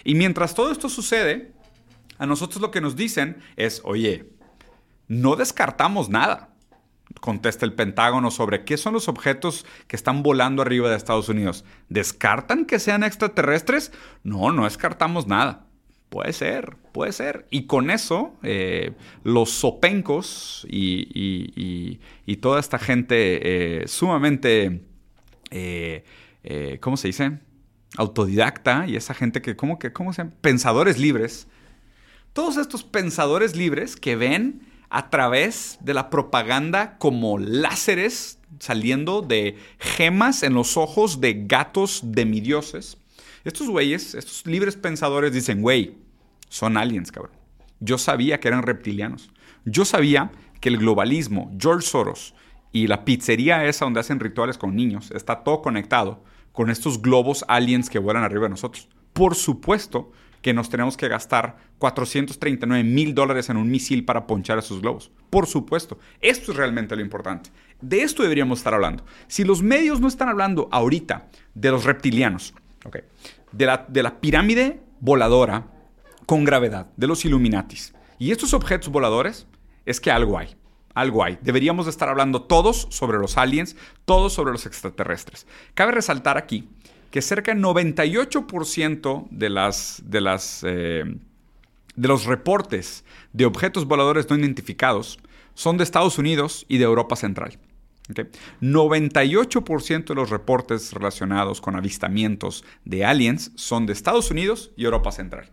Y 0.06 0.16
mientras 0.16 0.56
todo 0.56 0.72
esto 0.72 0.88
sucede, 0.88 1.52
a 2.18 2.26
nosotros 2.26 2.62
lo 2.62 2.72
que 2.72 2.80
nos 2.80 2.96
dicen 2.96 3.40
es, 3.58 3.82
oye, 3.84 4.30
no 5.10 5.36
descartamos 5.36 6.08
nada. 6.08 6.53
Contesta 7.20 7.66
el 7.66 7.74
Pentágono 7.74 8.32
sobre 8.32 8.64
qué 8.66 8.78
son 8.78 8.94
los 8.94 9.08
objetos 9.08 9.66
que 9.88 9.96
están 9.96 10.24
volando 10.24 10.62
arriba 10.62 10.90
de 10.90 10.98
Estados 10.98 11.30
Unidos. 11.30 11.64
¿Descartan 11.90 12.66
que 12.66 12.80
sean 12.80 13.04
extraterrestres? 13.04 13.92
No, 14.24 14.52
no 14.52 14.66
descartamos 14.66 15.28
nada. 15.28 15.66
Puede 16.10 16.34
ser, 16.34 16.76
puede 16.92 17.12
ser. 17.12 17.48
Y 17.50 17.66
con 17.66 17.90
eso, 17.90 18.36
eh, 18.44 18.94
los 19.24 19.50
sopencos 19.50 20.68
y, 20.70 22.00
toda 22.40 22.60
esta 22.60 22.78
gente 22.78 23.82
eh, 23.82 23.88
sumamente, 23.88 24.82
eh, 25.50 26.04
¿cómo 26.82 26.98
se 26.98 27.08
dice? 27.08 27.40
Autodidacta 27.98 28.86
y 28.88 28.96
esa 28.96 29.14
gente 29.14 29.42
que, 29.42 29.56
¿cómo, 29.56 29.80
que, 29.80 29.92
cómo 29.92 30.14
se 30.14 30.24
llama? 30.24 30.36
Pensadores 30.42 31.00
libres. 31.00 31.48
Todos 32.34 32.58
estos 32.58 32.84
pensadores 32.84 33.56
libres 33.56 33.96
que 33.96 34.16
ven 34.16 34.73
a 34.94 35.10
través 35.10 35.80
de 35.82 35.96
la 35.96 36.12
propaganda 36.12 37.00
como 37.00 37.40
láseres 37.40 38.38
saliendo 38.60 39.24
de 39.24 39.58
gemas 39.80 40.44
en 40.44 40.54
los 40.54 40.78
ojos 40.78 41.20
de 41.20 41.46
gatos 41.48 42.02
demidioses. 42.04 43.00
Estos 43.44 43.68
güeyes, 43.70 44.14
estos 44.14 44.46
libres 44.46 44.76
pensadores 44.76 45.34
dicen, 45.34 45.64
güey, 45.64 45.98
son 46.48 46.78
aliens, 46.78 47.12
cabrón. 47.12 47.34
Yo 47.80 47.98
sabía 47.98 48.40
que 48.40 48.48
eran 48.48 48.62
reptilianos. 48.62 49.32
Yo 49.66 49.84
sabía 49.84 50.32
que 50.62 50.70
el 50.70 50.78
globalismo, 50.78 51.52
George 51.60 51.88
Soros 51.88 52.36
y 52.72 52.86
la 52.86 53.04
pizzería 53.04 53.66
esa 53.66 53.86
donde 53.86 54.00
hacen 54.00 54.20
rituales 54.20 54.60
con 54.60 54.76
niños, 54.76 55.10
está 55.10 55.44
todo 55.44 55.64
conectado 55.64 56.24
con 56.52 56.70
estos 56.70 57.02
globos 57.02 57.44
aliens 57.48 57.90
que 57.90 57.98
vuelan 57.98 58.24
arriba 58.24 58.44
de 58.44 58.50
nosotros. 58.50 58.88
Por 59.14 59.34
supuesto 59.34 60.12
que 60.44 60.54
nos 60.54 60.70
tenemos 60.70 60.98
que 60.98 61.08
gastar 61.08 61.56
439 61.80 62.84
mil 62.84 63.16
dólares 63.16 63.50
en 63.50 63.58
un 63.58 63.72
misil 63.72 64.04
para 64.06 64.28
ponchar 64.28 64.60
esos 64.60 64.82
globos. 64.82 65.10
Por 65.30 65.48
supuesto, 65.48 65.98
esto 66.20 66.52
es 66.52 66.58
realmente 66.58 66.96
lo 66.96 67.02
importante. 67.02 67.50
De 67.82 68.04
esto 68.04 68.22
deberíamos 68.22 68.60
estar 68.60 68.74
hablando. 68.74 69.06
Si 69.28 69.46
los 69.46 69.64
medios 69.64 70.02
no 70.02 70.08
están 70.08 70.30
hablando 70.30 70.68
ahorita 70.72 71.30
de 71.56 71.72
los 71.72 71.86
reptilianos, 71.86 72.54
de, 73.54 73.66
la, 73.66 73.86
de 73.88 74.04
la 74.04 74.20
pirámide 74.20 74.82
voladora 75.00 75.66
con 76.26 76.44
gravedad, 76.44 76.88
de 76.98 77.08
los 77.08 77.24
Illuminatis, 77.24 77.94
y 78.20 78.32
estos 78.32 78.54
objetos 78.54 78.90
voladores, 78.90 79.48
es 79.86 80.02
que 80.02 80.12
algo 80.12 80.38
hay. 80.38 80.56
Algo 80.94 81.24
hay. 81.24 81.40
Deberíamos 81.42 81.86
de 81.86 81.92
estar 81.92 82.10
hablando 82.10 82.44
todos 82.44 82.88
sobre 82.92 83.18
los 83.18 83.38
aliens, 83.38 83.78
todos 84.04 84.34
sobre 84.34 84.52
los 84.52 84.66
extraterrestres. 84.66 85.48
Cabe 85.74 85.94
resaltar 85.94 86.38
aquí 86.38 86.70
que 87.14 87.22
cerca 87.22 87.54
del 87.54 87.64
98% 87.64 89.28
de, 89.30 89.50
las, 89.52 90.02
de, 90.04 90.20
las, 90.20 90.64
eh, 90.66 91.04
de 91.96 92.08
los 92.08 92.26
reportes 92.26 93.06
de 93.34 93.46
objetos 93.46 93.86
voladores 93.86 94.28
no 94.32 94.36
identificados 94.36 95.20
son 95.54 95.78
de 95.78 95.84
Estados 95.84 96.18
Unidos 96.18 96.66
y 96.68 96.80
de 96.80 96.86
Europa 96.86 97.16
Central. 97.16 97.60
98% 98.62 100.06
de 100.06 100.16
los 100.16 100.32
reportes 100.32 100.92
relacionados 100.92 101.62
con 101.62 101.76
avistamientos 101.76 102.66
de 102.84 103.06
aliens 103.06 103.52
son 103.54 103.86
de 103.86 103.94
Estados 103.94 104.32
Unidos 104.32 104.72
y 104.76 104.86
Europa 104.86 105.12
Central. 105.12 105.52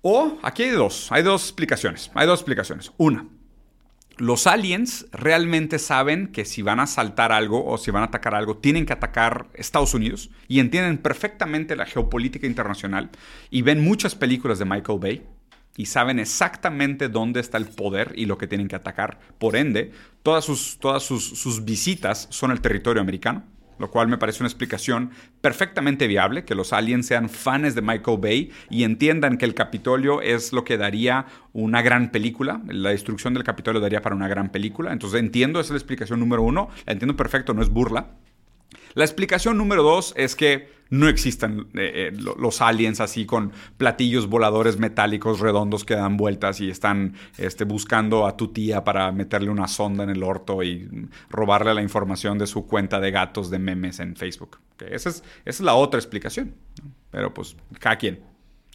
O 0.00 0.38
aquí 0.40 0.62
hay 0.62 0.70
dos, 0.70 1.12
hay 1.12 1.22
dos 1.22 1.42
explicaciones. 1.42 2.10
Hay 2.14 2.26
dos 2.26 2.40
explicaciones. 2.40 2.92
Una, 2.96 3.26
los 4.18 4.46
aliens 4.46 5.06
realmente 5.12 5.78
saben 5.78 6.28
que 6.28 6.44
si 6.44 6.62
van 6.62 6.80
a 6.80 6.86
saltar 6.86 7.32
algo 7.32 7.64
o 7.64 7.78
si 7.78 7.90
van 7.90 8.02
a 8.02 8.06
atacar 8.06 8.34
algo, 8.34 8.56
tienen 8.56 8.86
que 8.86 8.92
atacar 8.92 9.48
Estados 9.54 9.94
Unidos 9.94 10.30
y 10.48 10.60
entienden 10.60 10.98
perfectamente 10.98 11.76
la 11.76 11.86
geopolítica 11.86 12.46
internacional 12.46 13.10
y 13.50 13.62
ven 13.62 13.82
muchas 13.82 14.14
películas 14.14 14.58
de 14.58 14.64
Michael 14.64 14.98
Bay 14.98 15.26
y 15.76 15.86
saben 15.86 16.18
exactamente 16.18 17.08
dónde 17.08 17.40
está 17.40 17.56
el 17.56 17.66
poder 17.66 18.12
y 18.16 18.26
lo 18.26 18.36
que 18.36 18.48
tienen 18.48 18.68
que 18.68 18.76
atacar. 18.76 19.20
Por 19.38 19.54
ende, 19.54 19.92
todas 20.22 20.44
sus, 20.44 20.78
todas 20.78 21.04
sus, 21.04 21.24
sus 21.24 21.64
visitas 21.64 22.26
son 22.30 22.50
el 22.50 22.60
territorio 22.60 23.00
americano 23.00 23.44
lo 23.78 23.90
cual 23.90 24.08
me 24.08 24.18
parece 24.18 24.42
una 24.42 24.48
explicación 24.48 25.10
perfectamente 25.40 26.06
viable, 26.06 26.44
que 26.44 26.54
los 26.54 26.72
aliens 26.72 27.06
sean 27.06 27.28
fans 27.28 27.74
de 27.74 27.82
Michael 27.82 28.18
Bay 28.20 28.50
y 28.70 28.84
entiendan 28.84 29.38
que 29.38 29.44
el 29.44 29.54
Capitolio 29.54 30.20
es 30.20 30.52
lo 30.52 30.64
que 30.64 30.78
daría 30.78 31.26
una 31.52 31.82
gran 31.82 32.10
película, 32.10 32.60
la 32.66 32.90
destrucción 32.90 33.34
del 33.34 33.44
Capitolio 33.44 33.80
daría 33.80 34.02
para 34.02 34.14
una 34.14 34.28
gran 34.28 34.50
película, 34.50 34.92
entonces 34.92 35.20
entiendo, 35.20 35.60
esa 35.60 35.68
es 35.68 35.70
la 35.72 35.78
explicación 35.78 36.20
número 36.20 36.42
uno, 36.42 36.68
la 36.86 36.92
entiendo 36.92 37.16
perfecto, 37.16 37.54
no 37.54 37.62
es 37.62 37.68
burla. 37.68 38.10
La 38.94 39.04
explicación 39.04 39.56
número 39.56 39.82
dos 39.82 40.12
es 40.16 40.34
que 40.34 40.77
no 40.90 41.08
existen 41.08 41.68
eh, 41.74 42.12
eh, 42.12 42.12
los 42.12 42.62
aliens 42.62 43.00
así 43.00 43.26
con 43.26 43.52
platillos 43.76 44.28
voladores 44.28 44.78
metálicos 44.78 45.40
redondos 45.40 45.84
que 45.84 45.94
dan 45.94 46.16
vueltas 46.16 46.60
y 46.60 46.70
están 46.70 47.14
este, 47.36 47.64
buscando 47.64 48.26
a 48.26 48.36
tu 48.36 48.48
tía 48.48 48.84
para 48.84 49.12
meterle 49.12 49.50
una 49.50 49.68
sonda 49.68 50.04
en 50.04 50.10
el 50.10 50.22
orto 50.22 50.62
y 50.62 50.88
robarle 51.30 51.74
la 51.74 51.82
información 51.82 52.38
de 52.38 52.46
su 52.46 52.66
cuenta 52.66 53.00
de 53.00 53.10
gatos 53.10 53.50
de 53.50 53.58
memes 53.58 54.00
en 54.00 54.16
Facebook. 54.16 54.58
Esa, 54.78 55.10
es, 55.10 55.16
esa, 55.16 55.24
es, 55.44 55.60
la 55.60 55.74
otra 55.74 55.98
explicación. 55.98 56.54
Pero 57.10 57.34
pues, 57.34 57.56
cada. 57.78 57.98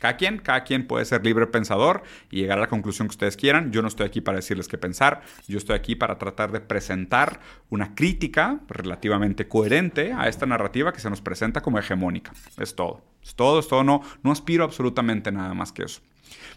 Cada 0.03 0.17
quien, 0.17 0.37
cada 0.39 0.65
quien 0.65 0.85
puede 0.85 1.05
ser 1.05 1.23
libre 1.23 1.47
pensador 1.47 2.03
y 2.29 2.41
llegar 2.41 2.57
a 2.57 2.61
la 2.61 2.67
conclusión 2.67 3.07
que 3.07 3.13
ustedes 3.13 3.37
quieran. 3.37 3.71
Yo 3.71 3.81
no 3.81 3.87
estoy 3.87 4.05
aquí 4.05 4.19
para 4.19 4.35
decirles 4.35 4.67
qué 4.67 4.77
pensar. 4.77 5.21
Yo 5.47 5.57
estoy 5.57 5.77
aquí 5.77 5.95
para 5.95 6.17
tratar 6.17 6.51
de 6.51 6.59
presentar 6.59 7.39
una 7.69 7.95
crítica 7.95 8.59
relativamente 8.67 9.47
coherente 9.47 10.11
a 10.11 10.27
esta 10.27 10.45
narrativa 10.45 10.91
que 10.91 10.99
se 10.99 11.09
nos 11.09 11.21
presenta 11.21 11.61
como 11.61 11.79
hegemónica. 11.79 12.33
Es 12.57 12.75
todo. 12.75 13.01
Es 13.23 13.35
todo, 13.35 13.61
es 13.61 13.69
todo. 13.69 13.85
No, 13.85 14.01
no 14.23 14.33
aspiro 14.33 14.65
absolutamente 14.65 15.31
nada 15.31 15.53
más 15.53 15.71
que 15.71 15.83
eso. 15.83 16.01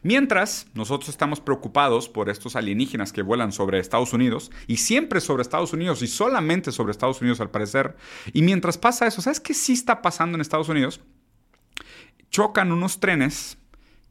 Mientras 0.02 0.66
nosotros 0.74 1.08
estamos 1.08 1.40
preocupados 1.40 2.08
por 2.08 2.28
estos 2.28 2.56
alienígenas 2.56 3.12
que 3.12 3.22
vuelan 3.22 3.52
sobre 3.52 3.78
Estados 3.78 4.12
Unidos, 4.12 4.50
y 4.66 4.78
siempre 4.78 5.20
sobre 5.20 5.42
Estados 5.42 5.72
Unidos, 5.72 6.02
y 6.02 6.08
solamente 6.08 6.72
sobre 6.72 6.90
Estados 6.90 7.20
Unidos 7.20 7.40
al 7.40 7.50
parecer, 7.50 7.94
y 8.32 8.42
mientras 8.42 8.76
pasa 8.76 9.06
eso, 9.06 9.22
¿sabes 9.22 9.38
qué 9.38 9.54
sí 9.54 9.74
está 9.74 10.02
pasando 10.02 10.34
en 10.34 10.40
Estados 10.40 10.68
Unidos? 10.68 11.00
Chocan 12.36 12.70
unos 12.70 13.00
trenes 13.00 13.56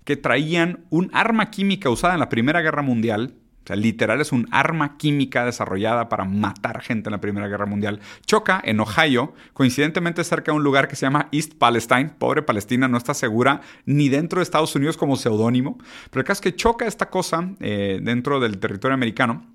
que 0.03 0.17
traían 0.17 0.83
un 0.89 1.11
arma 1.13 1.51
química 1.51 1.91
usada 1.91 2.15
en 2.15 2.19
la 2.19 2.27
Primera 2.27 2.63
Guerra 2.63 2.81
Mundial. 2.81 3.35
O 3.63 3.67
sea, 3.67 3.75
literal 3.75 4.19
es 4.19 4.31
un 4.31 4.47
arma 4.49 4.97
química 4.97 5.45
desarrollada 5.45 6.09
para 6.09 6.25
matar 6.25 6.81
gente 6.81 7.09
en 7.09 7.11
la 7.11 7.21
Primera 7.21 7.47
Guerra 7.47 7.67
Mundial. 7.67 7.99
Choca 8.25 8.59
en 8.63 8.79
Ohio, 8.79 9.35
coincidentemente 9.53 10.23
cerca 10.23 10.51
de 10.51 10.57
un 10.57 10.63
lugar 10.63 10.87
que 10.87 10.95
se 10.95 11.05
llama 11.05 11.29
East 11.31 11.53
Palestine. 11.53 12.15
Pobre 12.17 12.41
Palestina, 12.41 12.87
no 12.87 12.97
está 12.97 13.13
segura 13.13 13.61
ni 13.85 14.09
dentro 14.09 14.39
de 14.39 14.43
Estados 14.43 14.75
Unidos 14.75 14.97
como 14.97 15.17
seudónimo. 15.17 15.77
Pero 16.09 16.21
el 16.21 16.25
caso 16.25 16.39
es 16.39 16.41
que 16.41 16.55
choca 16.55 16.87
esta 16.87 17.11
cosa 17.11 17.51
eh, 17.59 17.99
dentro 18.01 18.39
del 18.39 18.57
territorio 18.57 18.95
americano 18.95 19.45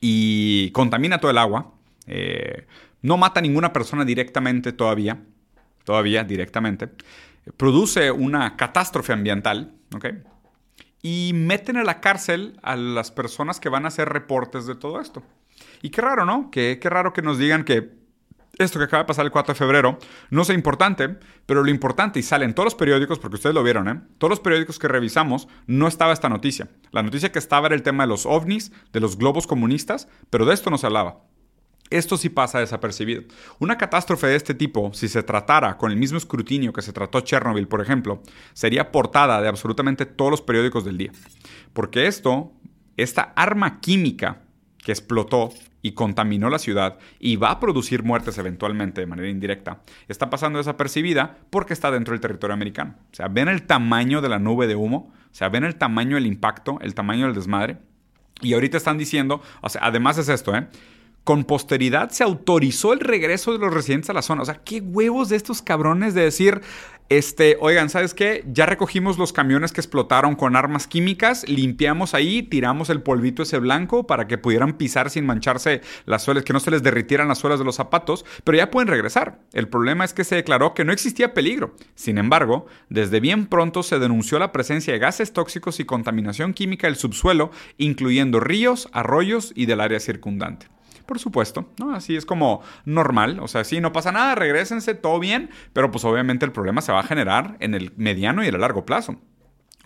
y 0.00 0.72
contamina 0.72 1.18
todo 1.18 1.30
el 1.30 1.38
agua. 1.38 1.72
Eh, 2.08 2.66
no 3.00 3.16
mata 3.16 3.38
a 3.38 3.42
ninguna 3.44 3.72
persona 3.72 4.04
directamente 4.04 4.72
todavía. 4.72 5.22
Todavía 5.84 6.24
directamente 6.24 6.88
produce 7.56 8.10
una 8.10 8.56
catástrofe 8.56 9.12
ambiental, 9.12 9.74
¿ok? 9.94 10.06
Y 11.02 11.32
meten 11.34 11.76
a 11.76 11.84
la 11.84 12.00
cárcel 12.00 12.58
a 12.62 12.76
las 12.76 13.10
personas 13.10 13.58
que 13.58 13.68
van 13.68 13.84
a 13.84 13.88
hacer 13.88 14.08
reportes 14.08 14.66
de 14.66 14.76
todo 14.76 15.00
esto. 15.00 15.22
Y 15.82 15.90
qué 15.90 16.00
raro, 16.00 16.24
¿no? 16.24 16.50
Qué, 16.50 16.78
qué 16.80 16.88
raro 16.88 17.12
que 17.12 17.22
nos 17.22 17.38
digan 17.38 17.64
que 17.64 18.02
esto 18.58 18.78
que 18.78 18.84
acaba 18.84 19.02
de 19.02 19.06
pasar 19.06 19.24
el 19.24 19.32
4 19.32 19.54
de 19.54 19.58
febrero 19.58 19.98
no 20.30 20.42
es 20.42 20.50
importante, 20.50 21.16
pero 21.46 21.64
lo 21.64 21.70
importante, 21.70 22.20
y 22.20 22.22
sale 22.22 22.44
en 22.44 22.54
todos 22.54 22.66
los 22.66 22.74
periódicos, 22.74 23.18
porque 23.18 23.36
ustedes 23.36 23.54
lo 23.54 23.62
vieron, 23.62 23.88
¿eh? 23.88 24.00
Todos 24.18 24.30
los 24.30 24.40
periódicos 24.40 24.78
que 24.78 24.88
revisamos 24.88 25.48
no 25.66 25.88
estaba 25.88 26.12
esta 26.12 26.28
noticia. 26.28 26.68
La 26.90 27.02
noticia 27.02 27.32
que 27.32 27.38
estaba 27.38 27.66
era 27.66 27.74
el 27.74 27.82
tema 27.82 28.04
de 28.04 28.08
los 28.08 28.26
ovnis, 28.26 28.72
de 28.92 29.00
los 29.00 29.16
globos 29.16 29.46
comunistas, 29.46 30.08
pero 30.30 30.44
de 30.44 30.54
esto 30.54 30.70
no 30.70 30.78
se 30.78 30.86
hablaba. 30.86 31.22
Esto 31.92 32.16
sí 32.16 32.30
pasa 32.30 32.58
desapercibido. 32.58 33.24
Una 33.58 33.76
catástrofe 33.76 34.26
de 34.26 34.36
este 34.36 34.54
tipo, 34.54 34.92
si 34.94 35.08
se 35.08 35.22
tratara 35.22 35.76
con 35.76 35.92
el 35.92 35.98
mismo 35.98 36.16
escrutinio 36.16 36.72
que 36.72 36.80
se 36.80 36.92
trató 36.92 37.20
Chernobyl, 37.20 37.68
por 37.68 37.82
ejemplo, 37.82 38.22
sería 38.54 38.90
portada 38.90 39.42
de 39.42 39.48
absolutamente 39.48 40.06
todos 40.06 40.30
los 40.30 40.40
periódicos 40.40 40.86
del 40.86 40.96
día. 40.96 41.12
Porque 41.74 42.06
esto, 42.06 42.52
esta 42.96 43.34
arma 43.36 43.80
química 43.80 44.40
que 44.78 44.92
explotó 44.92 45.50
y 45.82 45.92
contaminó 45.92 46.48
la 46.48 46.58
ciudad 46.58 46.98
y 47.18 47.36
va 47.36 47.50
a 47.50 47.60
producir 47.60 48.04
muertes 48.04 48.38
eventualmente 48.38 49.00
de 49.00 49.06
manera 49.06 49.28
indirecta, 49.28 49.82
está 50.08 50.30
pasando 50.30 50.58
desapercibida 50.58 51.38
porque 51.50 51.74
está 51.74 51.90
dentro 51.90 52.12
del 52.12 52.20
territorio 52.20 52.54
americano. 52.54 52.94
O 53.12 53.14
sea, 53.14 53.28
ven 53.28 53.48
el 53.48 53.64
tamaño 53.64 54.22
de 54.22 54.28
la 54.30 54.38
nube 54.38 54.66
de 54.66 54.76
humo, 54.76 55.12
o 55.12 55.34
sea, 55.34 55.50
ven 55.50 55.64
el 55.64 55.76
tamaño 55.76 56.14
del 56.14 56.26
impacto, 56.26 56.78
el 56.80 56.94
tamaño 56.94 57.26
del 57.26 57.34
desmadre. 57.34 57.78
Y 58.40 58.54
ahorita 58.54 58.76
están 58.76 58.96
diciendo, 58.96 59.42
o 59.60 59.68
sea, 59.68 59.82
además 59.84 60.18
es 60.18 60.28
esto, 60.28 60.54
¿eh? 60.56 60.68
Con 61.24 61.44
posteridad 61.44 62.10
se 62.10 62.24
autorizó 62.24 62.92
el 62.92 63.00
regreso 63.00 63.52
de 63.52 63.58
los 63.58 63.72
residentes 63.72 64.10
a 64.10 64.14
la 64.14 64.22
zona. 64.22 64.42
O 64.42 64.44
sea, 64.44 64.60
qué 64.64 64.80
huevos 64.80 65.28
de 65.28 65.36
estos 65.36 65.62
cabrones 65.62 66.14
de 66.14 66.22
decir, 66.22 66.62
este, 67.08 67.58
oigan, 67.60 67.90
¿sabes 67.90 68.14
qué? 68.14 68.42
Ya 68.46 68.64
recogimos 68.64 69.18
los 69.18 69.34
camiones 69.34 69.72
que 69.72 69.82
explotaron 69.82 70.34
con 70.34 70.56
armas 70.56 70.86
químicas, 70.86 71.46
limpiamos 71.46 72.14
ahí, 72.14 72.42
tiramos 72.42 72.88
el 72.88 73.02
polvito 73.02 73.42
ese 73.42 73.58
blanco 73.58 74.06
para 74.06 74.26
que 74.26 74.38
pudieran 74.38 74.78
pisar 74.78 75.10
sin 75.10 75.26
mancharse 75.26 75.82
las 76.06 76.22
suelas, 76.22 76.42
que 76.44 76.54
no 76.54 76.60
se 76.60 76.70
les 76.70 76.82
derritieran 76.82 77.28
las 77.28 77.38
suelas 77.38 77.58
de 77.58 77.66
los 77.66 77.76
zapatos, 77.76 78.24
pero 78.44 78.56
ya 78.56 78.70
pueden 78.70 78.88
regresar. 78.88 79.40
El 79.52 79.68
problema 79.68 80.06
es 80.06 80.14
que 80.14 80.24
se 80.24 80.36
declaró 80.36 80.72
que 80.72 80.86
no 80.86 80.92
existía 80.92 81.34
peligro. 81.34 81.76
Sin 81.94 82.16
embargo, 82.16 82.66
desde 82.88 83.20
bien 83.20 83.46
pronto 83.46 83.82
se 83.82 83.98
denunció 83.98 84.38
la 84.38 84.50
presencia 84.50 84.94
de 84.94 84.98
gases 84.98 85.34
tóxicos 85.34 85.80
y 85.80 85.84
contaminación 85.84 86.54
química 86.54 86.86
del 86.86 86.96
subsuelo, 86.96 87.50
incluyendo 87.76 88.40
ríos, 88.40 88.88
arroyos 88.92 89.52
y 89.54 89.66
del 89.66 89.82
área 89.82 90.00
circundante 90.00 90.66
por 91.02 91.18
supuesto, 91.18 91.68
¿no? 91.78 91.94
Así 91.94 92.16
es 92.16 92.26
como 92.26 92.62
normal, 92.84 93.40
o 93.40 93.48
sea, 93.48 93.64
sí, 93.64 93.80
no 93.80 93.92
pasa 93.92 94.12
nada, 94.12 94.34
regresense, 94.34 94.94
todo 94.94 95.18
bien, 95.18 95.50
pero 95.72 95.90
pues 95.90 96.04
obviamente 96.04 96.44
el 96.44 96.52
problema 96.52 96.80
se 96.80 96.92
va 96.92 97.00
a 97.00 97.04
generar 97.04 97.56
en 97.60 97.74
el 97.74 97.92
mediano 97.96 98.44
y 98.44 98.48
el 98.48 98.60
largo 98.60 98.86
plazo. 98.86 99.16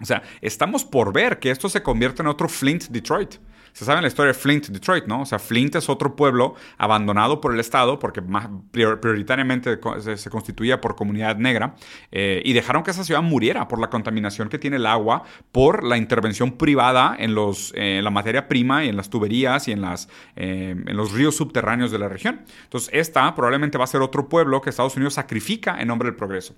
O 0.01 0.05
sea, 0.05 0.23
estamos 0.43 0.85
por 0.85 1.13
ver 1.13 1.39
que 1.39 1.51
esto 1.51 1.69
se 1.69 1.83
convierte 1.83 2.23
en 2.23 2.29
otro 2.29 2.49
Flint 2.49 2.85
Detroit. 2.89 3.37
Se 3.77 3.85
sabe 3.85 4.01
la 4.01 4.09
historia 4.09 4.33
de 4.33 4.39
Flint, 4.39 4.69
Detroit, 4.69 5.05
¿no? 5.05 5.21
O 5.21 5.27
sea, 5.27 5.39
Flint 5.39 5.75
es 5.75 5.91
otro 5.91 6.17
pueblo 6.17 6.55
abandonado 6.79 7.43
por 7.43 7.53
el 7.53 7.61
Estado 7.61 7.99
porque 7.99 8.23
prioritariamente 8.71 9.79
se, 10.17 10.31
constituía 10.31 10.81
por 10.81 10.97
comunidad 10.97 11.37
negra 11.37 11.75
eh, 12.11 12.41
y 12.43 12.55
dejaron 12.55 12.83
que 12.85 12.93
esa 12.93 13.05
ciudad 13.05 13.21
muriera 13.21 13.69
por 13.69 13.79
la 13.79 13.91
contaminación 13.91 14.49
que 14.49 14.59
tiene 14.59 14.77
el 14.77 14.87
agua, 14.87 15.25
por 15.53 15.85
la 15.85 15.99
intervención 15.99 16.53
privada 16.53 17.15
en, 17.19 17.35
los, 17.35 17.75
la 17.77 18.09
materia 18.09 18.49
prima 18.49 18.83
y 18.83 18.89
en 18.89 18.97
las 18.97 19.11
tuberías 19.11 19.69
y 19.69 19.73
en, 19.73 19.83
las, 19.83 20.09
eh, 20.37 20.75
en 20.87 20.97
los 20.97 21.13
ríos 21.13 21.37
subterráneos 21.37 21.91
de 21.91 21.99
la 21.99 22.09
región. 22.09 22.47
Entonces, 22.63 22.89
esta 22.95 23.35
probablemente 23.35 23.77
va 23.77 23.85
a 23.85 23.89
ser 23.89 24.01
otro 24.01 24.31
pueblo 24.31 24.63
que 24.63 24.71
Estados 24.71 24.97
Unidos 24.97 25.13
sacrifica 25.13 25.79
en 25.79 25.89
nombre 25.89 26.09
del 26.09 26.17
progreso. 26.17 26.55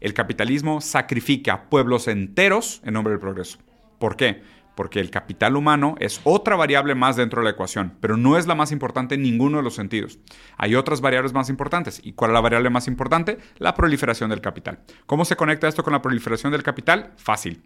El 0.00 0.14
capitalismo 0.14 0.80
sacrifica 0.80 1.70
pueblos 1.70 2.08
enteros 2.08 2.82
en 2.84 2.94
nombre 2.94 3.12
del 3.12 3.20
progreso. 3.20 3.58
¿Por 4.00 4.16
qué? 4.16 4.42
Porque 4.76 5.00
el 5.00 5.10
capital 5.10 5.56
humano 5.56 5.96
es 5.98 6.20
otra 6.22 6.54
variable 6.54 6.94
más 6.94 7.16
dentro 7.16 7.40
de 7.40 7.44
la 7.44 7.50
ecuación, 7.50 7.94
pero 8.00 8.16
no 8.16 8.38
es 8.38 8.46
la 8.46 8.54
más 8.54 8.70
importante 8.70 9.16
en 9.16 9.22
ninguno 9.22 9.56
de 9.56 9.64
los 9.64 9.74
sentidos. 9.74 10.20
Hay 10.56 10.76
otras 10.76 11.00
variables 11.00 11.32
más 11.32 11.48
importantes. 11.48 12.00
¿Y 12.04 12.12
cuál 12.12 12.30
es 12.30 12.34
la 12.34 12.40
variable 12.40 12.70
más 12.70 12.86
importante? 12.86 13.38
La 13.58 13.74
proliferación 13.74 14.30
del 14.30 14.40
capital. 14.40 14.78
¿Cómo 15.06 15.24
se 15.24 15.34
conecta 15.34 15.66
esto 15.66 15.82
con 15.82 15.94
la 15.94 16.02
proliferación 16.02 16.52
del 16.52 16.62
capital? 16.62 17.12
Fácil. 17.16 17.62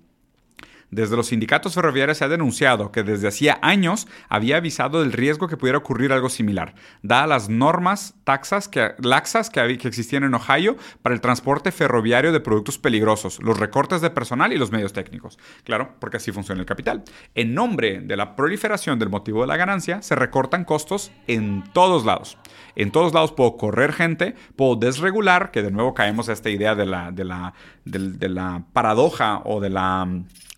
Desde 0.90 1.16
los 1.16 1.28
sindicatos 1.28 1.74
ferroviarios 1.74 2.18
se 2.18 2.24
ha 2.24 2.28
denunciado 2.28 2.90
que 2.90 3.02
desde 3.02 3.28
hacía 3.28 3.58
años 3.62 4.08
había 4.28 4.56
avisado 4.56 5.00
del 5.00 5.12
riesgo 5.12 5.46
que 5.46 5.56
pudiera 5.56 5.78
ocurrir 5.78 6.12
algo 6.12 6.28
similar, 6.28 6.74
dadas 7.02 7.28
las 7.28 7.48
normas 7.48 8.14
taxas 8.24 8.68
que, 8.68 8.92
laxas 8.98 9.50
que, 9.50 9.78
que 9.78 9.88
existían 9.88 10.24
en 10.24 10.34
Ohio 10.34 10.76
para 11.02 11.14
el 11.14 11.20
transporte 11.20 11.70
ferroviario 11.70 12.32
de 12.32 12.40
productos 12.40 12.78
peligrosos, 12.78 13.40
los 13.42 13.58
recortes 13.58 14.00
de 14.00 14.10
personal 14.10 14.52
y 14.52 14.58
los 14.58 14.72
medios 14.72 14.92
técnicos. 14.92 15.38
Claro, 15.64 15.94
porque 16.00 16.16
así 16.16 16.32
funciona 16.32 16.60
el 16.60 16.66
capital. 16.66 17.04
En 17.34 17.54
nombre 17.54 18.00
de 18.00 18.16
la 18.16 18.34
proliferación 18.34 18.98
del 18.98 19.10
motivo 19.10 19.42
de 19.42 19.46
la 19.46 19.56
ganancia, 19.56 20.02
se 20.02 20.14
recortan 20.16 20.64
costos 20.64 21.12
en 21.26 21.62
todos 21.72 22.04
lados. 22.04 22.36
En 22.74 22.90
todos 22.90 23.14
lados 23.14 23.32
puedo 23.32 23.56
correr 23.56 23.92
gente, 23.92 24.34
puedo 24.56 24.76
desregular, 24.76 25.50
que 25.50 25.62
de 25.62 25.70
nuevo 25.70 25.94
caemos 25.94 26.28
a 26.28 26.32
esta 26.32 26.50
idea 26.50 26.74
de 26.74 26.86
la, 26.86 27.12
de 27.12 27.24
la, 27.24 27.54
de 27.84 28.28
la 28.28 28.64
paradoja 28.72 29.42
o 29.44 29.60
de 29.60 29.70
la 29.70 30.08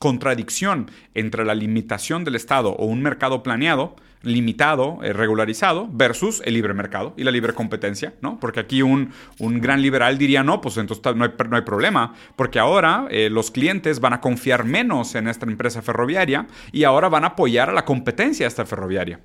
contradicción 0.03 0.91
entre 1.15 1.45
la 1.45 1.55
limitación 1.55 2.25
del 2.25 2.35
Estado 2.35 2.71
o 2.73 2.87
un 2.87 3.03
mercado 3.03 3.45
planeado, 3.45 3.95
limitado, 4.23 4.99
eh, 5.05 5.13
regularizado, 5.13 5.89
versus 5.93 6.43
el 6.45 6.55
libre 6.55 6.75
mercado 6.75 7.15
y 7.17 7.23
la 7.23 7.31
libre 7.31 7.53
competencia, 7.53 8.13
¿no? 8.21 8.41
Porque 8.41 8.59
aquí 8.59 8.83
un, 8.83 9.13
un 9.39 9.61
gran 9.61 9.81
liberal 9.81 10.19
diría, 10.19 10.43
no, 10.43 10.61
pues 10.61 10.77
entonces 10.77 11.15
no 11.15 11.23
hay, 11.23 11.31
no 11.49 11.55
hay 11.55 11.63
problema, 11.63 12.15
porque 12.35 12.59
ahora 12.59 13.07
eh, 13.11 13.31
los 13.31 13.53
clientes 13.53 14.01
van 14.01 14.15
a 14.15 14.21
confiar 14.21 14.65
menos 14.65 15.15
en 15.15 15.29
esta 15.29 15.47
empresa 15.47 15.83
ferroviaria 15.83 16.49
y 16.73 16.83
ahora 16.83 17.09
van 17.09 17.23
a 17.23 17.29
apoyar 17.29 17.71
a 17.71 17.73
la 17.73 17.85
competencia 17.85 18.43
de 18.43 18.49
esta 18.49 18.67
ferroviaria. 18.67 19.21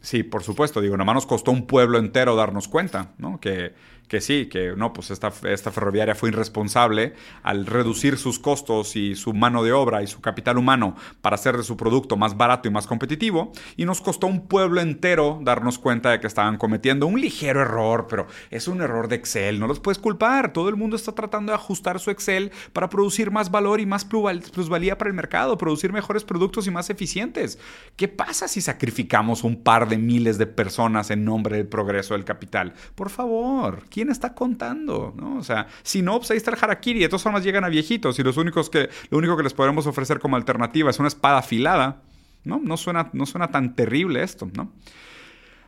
Sí, 0.00 0.24
por 0.24 0.42
supuesto, 0.42 0.80
digo, 0.80 0.96
nada 0.96 1.04
más 1.04 1.14
nos 1.14 1.26
costó 1.26 1.52
un 1.52 1.68
pueblo 1.68 1.98
entero 1.98 2.34
darnos 2.34 2.66
cuenta, 2.66 3.14
¿no? 3.18 3.38
Que 3.38 3.72
que 4.08 4.20
sí, 4.20 4.46
que 4.46 4.74
no, 4.76 4.92
pues 4.92 5.10
esta, 5.10 5.32
esta 5.44 5.72
ferroviaria 5.72 6.14
fue 6.14 6.28
irresponsable 6.28 7.14
al 7.42 7.66
reducir 7.66 8.18
sus 8.18 8.38
costos 8.38 8.96
y 8.96 9.14
su 9.16 9.34
mano 9.34 9.62
de 9.62 9.72
obra 9.72 10.02
y 10.02 10.06
su 10.06 10.20
capital 10.20 10.58
humano 10.58 10.96
para 11.20 11.34
hacer 11.34 11.56
de 11.56 11.64
su 11.64 11.76
producto 11.76 12.16
más 12.16 12.36
barato 12.36 12.68
y 12.68 12.70
más 12.70 12.86
competitivo, 12.86 13.52
y 13.76 13.84
nos 13.84 14.00
costó 14.00 14.26
un 14.26 14.46
pueblo 14.46 14.80
entero 14.80 15.40
darnos 15.42 15.78
cuenta 15.78 16.10
de 16.10 16.20
que 16.20 16.26
estaban 16.26 16.56
cometiendo 16.56 17.06
un 17.06 17.20
ligero 17.20 17.60
error, 17.60 18.06
pero 18.08 18.26
es 18.50 18.68
un 18.68 18.80
error 18.80 19.08
de 19.08 19.16
Excel, 19.16 19.58
no 19.58 19.66
los 19.66 19.80
puedes 19.80 19.98
culpar, 19.98 20.52
todo 20.52 20.68
el 20.68 20.76
mundo 20.76 20.96
está 20.96 21.12
tratando 21.12 21.52
de 21.52 21.56
ajustar 21.56 21.98
su 21.98 22.10
Excel 22.10 22.52
para 22.72 22.88
producir 22.88 23.30
más 23.30 23.50
valor 23.50 23.80
y 23.80 23.86
más 23.86 24.04
plusvalía 24.04 24.98
para 24.98 25.08
el 25.08 25.16
mercado, 25.16 25.58
producir 25.58 25.92
mejores 25.92 26.24
productos 26.24 26.66
y 26.66 26.70
más 26.70 26.90
eficientes. 26.90 27.58
¿Qué 27.96 28.08
pasa 28.08 28.48
si 28.48 28.60
sacrificamos 28.60 29.44
un 29.44 29.62
par 29.62 29.88
de 29.88 29.98
miles 29.98 30.38
de 30.38 30.46
personas 30.46 31.10
en 31.10 31.24
nombre 31.24 31.56
del 31.56 31.66
progreso 31.66 32.14
del 32.14 32.24
capital? 32.24 32.74
Por 32.94 33.10
favor, 33.10 33.84
¿quién 33.96 34.10
está 34.10 34.34
contando? 34.34 35.14
¿No? 35.16 35.38
O 35.38 35.42
sea, 35.42 35.68
si 35.82 36.02
no, 36.02 36.18
pues 36.18 36.30
ahí 36.30 36.36
está 36.36 36.50
el 36.50 36.58
harakiri. 36.60 37.00
De 37.00 37.08
todas 37.08 37.22
formas 37.22 37.42
llegan 37.42 37.64
a 37.64 37.70
viejitos 37.70 38.18
y 38.18 38.22
los 38.22 38.36
únicos 38.36 38.68
que, 38.68 38.90
lo 39.08 39.16
único 39.16 39.38
que 39.38 39.42
les 39.42 39.54
podremos 39.54 39.86
ofrecer 39.86 40.18
como 40.20 40.36
alternativa 40.36 40.90
es 40.90 40.98
una 40.98 41.08
espada 41.08 41.38
afilada. 41.38 42.02
¿no? 42.44 42.60
No, 42.62 42.76
suena, 42.76 43.08
no 43.14 43.24
suena 43.24 43.48
tan 43.48 43.74
terrible 43.74 44.22
esto, 44.22 44.50
¿no? 44.52 44.70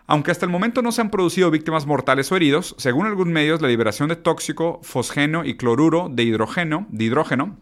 Aunque 0.07 0.31
hasta 0.31 0.45
el 0.45 0.53
momento 0.53 0.83
no 0.83 0.93
se 0.93 1.01
han 1.01 1.09
producido 1.09 1.51
víctimas 1.51 1.87
mortales 1.87 2.31
o 2.31 2.37
heridos, 2.37 2.75
según 2.77 3.07
algunos 3.07 3.33
medios, 3.33 3.63
la 3.63 3.69
liberación 3.69 4.11
de 4.11 4.17
tóxico, 4.17 4.81
fosgeno 4.83 5.47
y 5.47 5.57
cloruro 5.57 6.11
de 6.11 6.25
hidrógeno, 6.25 6.87
de 6.91 7.05
hidrógeno 7.05 7.57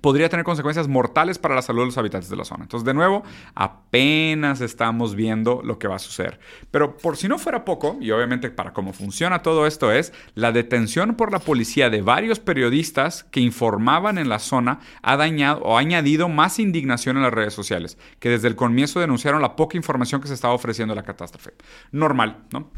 podría 0.00 0.28
tener 0.28 0.44
consecuencias 0.44 0.88
mortales 0.88 1.38
para 1.38 1.54
la 1.54 1.62
salud 1.62 1.82
de 1.82 1.86
los 1.86 1.98
habitantes 1.98 2.28
de 2.28 2.36
la 2.36 2.44
zona. 2.44 2.64
Entonces, 2.64 2.84
de 2.84 2.94
nuevo, 2.94 3.22
apenas 3.54 4.60
estamos 4.60 5.14
viendo 5.14 5.62
lo 5.62 5.78
que 5.78 5.88
va 5.88 5.96
a 5.96 6.00
suceder. 6.00 6.40
Pero 6.70 6.96
por 6.96 7.16
si 7.16 7.28
no 7.28 7.38
fuera 7.38 7.64
poco, 7.64 7.96
y 8.00 8.10
obviamente 8.10 8.50
para 8.50 8.72
cómo 8.72 8.92
funciona 8.92 9.42
todo 9.42 9.66
esto 9.66 9.92
es, 9.92 10.12
la 10.34 10.52
detención 10.52 11.14
por 11.14 11.32
la 11.32 11.38
policía 11.38 11.88
de 11.88 12.02
varios 12.02 12.40
periodistas 12.40 13.24
que 13.24 13.40
informaban 13.40 14.18
en 14.18 14.28
la 14.28 14.38
zona 14.38 14.80
ha 15.02 15.16
dañado 15.16 15.60
o 15.62 15.76
ha 15.76 15.80
añadido 15.80 16.28
más 16.28 16.58
indignación 16.58 17.16
en 17.16 17.22
las 17.22 17.32
redes 17.32 17.54
sociales, 17.54 17.96
que 18.18 18.30
desde 18.30 18.48
el 18.48 18.56
comienzo 18.56 19.00
denunciaron 19.00 19.40
la 19.40 19.56
poca 19.56 19.76
información 19.76 20.20
que 20.20 20.28
se 20.28 20.34
estaba 20.34 20.54
ofreciendo 20.54 20.92
a 20.92 20.96
la 20.96 21.04
catástrofe. 21.04 21.52
Normal, 21.92 22.44
¿no? 22.52 22.70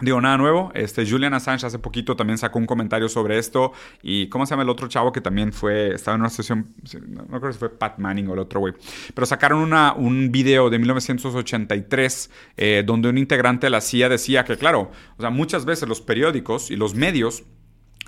Digo, 0.00 0.20
nada 0.20 0.36
nuevo. 0.36 0.72
Este, 0.74 1.08
Julian 1.08 1.34
Assange 1.34 1.66
hace 1.66 1.78
poquito 1.78 2.16
también 2.16 2.38
sacó 2.38 2.58
un 2.58 2.66
comentario 2.66 3.08
sobre 3.08 3.38
esto. 3.38 3.72
Y 4.02 4.28
¿cómo 4.28 4.46
se 4.46 4.50
llama 4.50 4.62
el 4.62 4.68
otro 4.68 4.88
chavo 4.88 5.12
que 5.12 5.20
también 5.20 5.52
fue, 5.52 5.94
estaba 5.94 6.14
en 6.16 6.22
una 6.22 6.30
sesión, 6.30 6.74
no, 7.08 7.40
creo 7.40 7.52
si 7.52 7.58
fue 7.58 7.70
Pat 7.70 7.98
Manning 7.98 8.28
o 8.28 8.34
el 8.34 8.40
otro 8.40 8.60
güey. 8.60 8.74
Pero 9.14 9.26
sacaron 9.26 9.60
una, 9.60 9.92
un 9.92 10.32
video 10.32 10.70
de 10.70 10.78
1983 10.78 12.30
eh, 12.56 12.82
donde 12.84 13.08
un 13.10 13.18
integrante 13.18 13.66
de 13.66 13.70
la 13.70 13.80
CIA 13.80 14.08
decía 14.08 14.44
que, 14.44 14.56
claro, 14.56 14.90
o 15.18 15.20
sea, 15.20 15.30
muchas 15.30 15.64
veces 15.64 15.88
los 15.88 16.00
periódicos 16.00 16.70
y 16.70 16.76
los 16.76 16.94
medios 16.94 17.44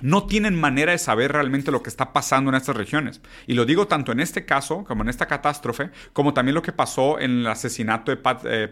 no 0.01 0.25
tienen 0.25 0.59
manera 0.59 0.91
de 0.91 0.97
saber 0.97 1.31
realmente 1.31 1.71
lo 1.71 1.81
que 1.81 1.89
está 1.89 2.11
pasando 2.11 2.49
en 2.49 2.55
estas 2.55 2.75
regiones. 2.75 3.21
Y 3.47 3.53
lo 3.53 3.65
digo 3.65 3.87
tanto 3.87 4.11
en 4.11 4.19
este 4.19 4.45
caso, 4.45 4.83
como 4.83 5.03
en 5.03 5.09
esta 5.09 5.27
catástrofe, 5.27 5.91
como 6.13 6.33
también 6.33 6.55
lo 6.55 6.61
que 6.61 6.71
pasó 6.71 7.19
en 7.19 7.39
el 7.39 7.47
asesinato 7.47 8.11
de 8.11 8.17
Pat, 8.17 8.43
eh, 8.45 8.71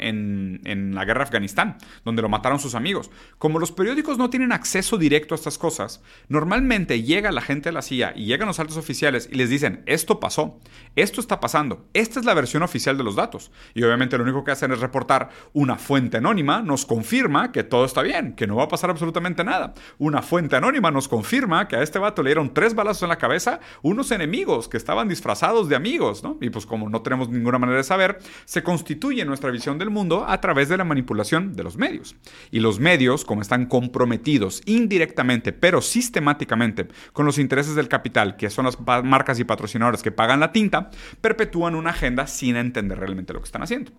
en, 0.00 0.94
la 0.94 1.04
guerra 1.04 1.20
de 1.20 1.24
Afganistán, 1.24 1.76
donde 2.04 2.22
lo 2.22 2.28
mataron 2.28 2.58
sus 2.58 2.74
amigos. 2.74 3.10
Como 3.38 3.58
los 3.58 3.72
periódicos 3.72 4.18
no 4.18 4.30
tienen 4.30 4.52
acceso 4.52 4.96
directo 4.96 5.34
a 5.34 5.36
estas 5.36 5.58
cosas, 5.58 6.02
normalmente 6.28 7.02
llega 7.02 7.32
la 7.32 7.40
gente 7.40 7.70
de 7.70 7.72
la 7.72 7.82
CIA 7.82 8.12
y 8.16 8.26
llegan 8.26 8.48
los 8.48 8.60
altos 8.60 8.76
oficiales 8.76 9.28
y 9.30 9.36
les 9.36 9.50
dicen, 9.50 9.82
esto 9.86 10.20
pasó, 10.20 10.60
esto 10.94 11.20
está 11.20 11.40
pasando, 11.40 11.88
esta 11.94 12.20
es 12.20 12.26
la 12.26 12.34
versión 12.34 12.62
oficial 12.62 12.96
de 12.96 13.04
los 13.04 13.16
datos. 13.16 13.50
Y 13.74 13.82
obviamente 13.82 14.16
lo 14.16 14.24
único 14.24 14.44
que 14.44 14.52
hacen 14.52 14.72
es 14.72 14.80
reportar 14.80 15.30
una 15.52 15.76
fuente 15.76 16.18
anónima, 16.18 16.62
nos 16.62 16.86
confirma 16.86 17.50
que 17.50 17.64
todo 17.64 17.84
está 17.84 18.02
bien, 18.02 18.34
que 18.34 18.46
no 18.46 18.56
va 18.56 18.64
a 18.64 18.68
pasar 18.68 18.90
absolutamente 18.90 19.42
nada. 19.42 19.74
Una 19.98 20.22
fuente 20.22 20.43
anónima 20.52 20.90
nos 20.90 21.08
confirma 21.08 21.68
que 21.68 21.76
a 21.76 21.82
este 21.82 21.98
vato 21.98 22.22
le 22.22 22.30
dieron 22.30 22.52
tres 22.52 22.74
balazos 22.74 23.02
en 23.04 23.08
la 23.08 23.18
cabeza 23.18 23.60
unos 23.82 24.10
enemigos 24.10 24.68
que 24.68 24.76
estaban 24.76 25.08
disfrazados 25.08 25.68
de 25.68 25.76
amigos, 25.76 26.22
¿no? 26.22 26.38
Y 26.40 26.50
pues 26.50 26.66
como 26.66 26.88
no 26.88 27.02
tenemos 27.02 27.28
ninguna 27.28 27.58
manera 27.58 27.78
de 27.78 27.84
saber, 27.84 28.18
se 28.44 28.62
constituye 28.62 29.24
nuestra 29.24 29.50
visión 29.50 29.78
del 29.78 29.90
mundo 29.90 30.24
a 30.26 30.40
través 30.40 30.68
de 30.68 30.76
la 30.76 30.84
manipulación 30.84 31.54
de 31.54 31.64
los 31.64 31.76
medios. 31.76 32.16
Y 32.50 32.60
los 32.60 32.80
medios, 32.80 33.24
como 33.24 33.42
están 33.42 33.66
comprometidos 33.66 34.62
indirectamente, 34.66 35.52
pero 35.52 35.80
sistemáticamente 35.80 36.88
con 37.12 37.26
los 37.26 37.38
intereses 37.38 37.74
del 37.74 37.88
capital, 37.88 38.36
que 38.36 38.50
son 38.50 38.64
las 38.64 38.78
marcas 39.04 39.38
y 39.38 39.44
patrocinadores 39.44 40.02
que 40.02 40.12
pagan 40.12 40.40
la 40.40 40.52
tinta, 40.52 40.90
perpetúan 41.20 41.74
una 41.74 41.90
agenda 41.90 42.26
sin 42.26 42.56
entender 42.56 42.98
realmente 42.98 43.32
lo 43.32 43.40
que 43.40 43.46
están 43.46 43.62
haciendo. 43.62 43.92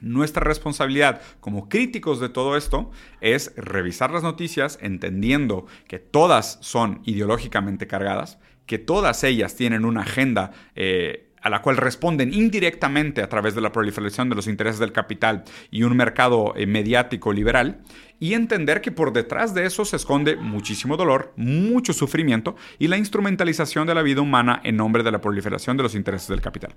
Nuestra 0.00 0.44
responsabilidad 0.44 1.20
como 1.40 1.68
críticos 1.68 2.20
de 2.20 2.28
todo 2.28 2.56
esto 2.56 2.90
es 3.20 3.52
revisar 3.56 4.10
las 4.10 4.22
noticias 4.22 4.78
entendiendo 4.80 5.66
que 5.88 5.98
todas 5.98 6.58
son 6.60 7.02
ideológicamente 7.04 7.86
cargadas, 7.86 8.38
que 8.66 8.78
todas 8.78 9.24
ellas 9.24 9.56
tienen 9.56 9.84
una 9.84 10.02
agenda 10.02 10.52
eh, 10.74 11.30
a 11.42 11.50
la 11.50 11.62
cual 11.62 11.76
responden 11.76 12.32
indirectamente 12.32 13.22
a 13.22 13.28
través 13.28 13.54
de 13.54 13.60
la 13.60 13.72
proliferación 13.72 14.28
de 14.28 14.36
los 14.36 14.46
intereses 14.46 14.78
del 14.78 14.92
capital 14.92 15.44
y 15.70 15.82
un 15.82 15.96
mercado 15.96 16.54
eh, 16.56 16.66
mediático 16.66 17.32
liberal, 17.32 17.80
y 18.18 18.34
entender 18.34 18.82
que 18.82 18.92
por 18.92 19.12
detrás 19.12 19.54
de 19.54 19.64
eso 19.64 19.84
se 19.86 19.96
esconde 19.96 20.36
muchísimo 20.36 20.98
dolor, 20.98 21.32
mucho 21.36 21.94
sufrimiento 21.94 22.54
y 22.78 22.88
la 22.88 22.98
instrumentalización 22.98 23.86
de 23.86 23.94
la 23.94 24.02
vida 24.02 24.20
humana 24.20 24.60
en 24.62 24.76
nombre 24.76 25.02
de 25.02 25.10
la 25.10 25.22
proliferación 25.22 25.78
de 25.78 25.82
los 25.82 25.94
intereses 25.94 26.28
del 26.28 26.42
capital. 26.42 26.74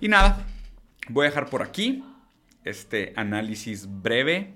Y 0.00 0.08
nada, 0.08 0.46
voy 1.08 1.26
a 1.26 1.28
dejar 1.28 1.50
por 1.50 1.62
aquí 1.62 2.02
este 2.66 3.12
análisis 3.16 3.88
breve, 4.02 4.54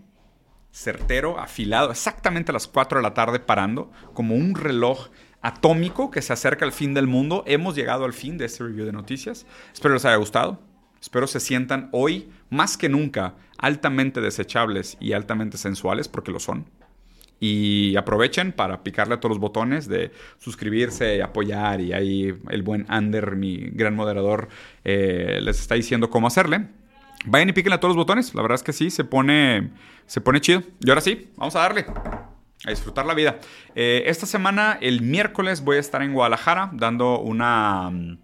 certero, 0.73 1.39
afilado, 1.39 1.91
exactamente 1.91 2.53
a 2.53 2.55
las 2.55 2.67
4 2.67 2.99
de 2.99 3.03
la 3.03 3.15
tarde 3.15 3.41
parando, 3.41 3.91
como 4.13 4.35
un 4.35 4.55
reloj 4.55 5.09
atómico 5.43 6.11
que 6.11 6.23
se 6.23 6.33
acerca 6.33 6.65
al 6.65 6.73
fin 6.73 6.95
del 6.95 7.07
mundo. 7.07 7.45
Hemos 7.47 7.75
llegado 7.75 8.05
al 8.05 8.13
fin 8.13 8.39
de 8.39 8.45
este 8.47 8.65
review 8.65 8.87
de 8.87 8.93
noticias. 8.93 9.47
Espero 9.73 9.95
les 9.95 10.05
haya 10.05 10.17
gustado. 10.17 10.61
Espero 11.01 11.27
se 11.27 11.41
sientan 11.41 11.89
hoy, 11.93 12.31
más 12.51 12.77
que 12.77 12.91
nunca, 12.91 13.35
altamente 13.57 14.21
desechables 14.21 14.99
y 15.01 15.13
altamente 15.13 15.57
sensuales, 15.57 16.09
porque 16.09 16.31
lo 16.31 16.41
son. 16.41 16.67
Y 17.43 17.97
aprovechen 17.97 18.53
para 18.53 18.83
picarle 18.83 19.15
a 19.15 19.21
todos 19.21 19.31
los 19.31 19.41
botones 19.41 19.89
de 19.89 20.13
suscribirse, 20.39 21.23
apoyar. 21.23 21.81
Y 21.81 21.95
ahí 21.95 22.39
el 22.51 22.63
buen 22.63 22.85
Ander, 22.89 23.35
mi 23.35 23.57
gran 23.57 23.97
moderador, 23.97 24.49
eh, 24.85 25.39
les 25.41 25.59
está 25.59 25.75
diciendo 25.75 26.11
cómo 26.11 26.27
hacerle. 26.27 26.69
Vayan 27.27 27.49
y 27.51 27.53
piquen 27.53 27.73
a 27.73 27.81
todos 27.81 27.95
los 27.95 28.05
botones. 28.05 28.35
La 28.35 28.43
verdad 28.43 28.57
es 28.57 28.63
que 28.63 28.73
sí, 28.73 28.91
se 28.91 29.05
pone, 29.05 29.71
se 30.07 30.21
pone 30.21 30.41
chido. 30.41 30.63
Y 30.81 30.89
ahora 30.89 31.01
sí, 31.01 31.31
vamos 31.37 31.55
a 31.57 31.61
darle 31.61 31.87
a 32.65 32.71
disfrutar 32.71 33.07
la 33.07 33.15
vida. 33.15 33.39
Eh, 33.75 34.05
esta 34.07 34.27
semana, 34.27 34.79
el 34.81 35.03
miércoles, 35.03 35.63
voy 35.63 35.77
a 35.77 35.81
estar 35.81 36.03
en 36.03 36.13
Guadalajara 36.13 36.71
dando 36.73 37.19
una, 37.19 37.91
mm, 37.91 38.19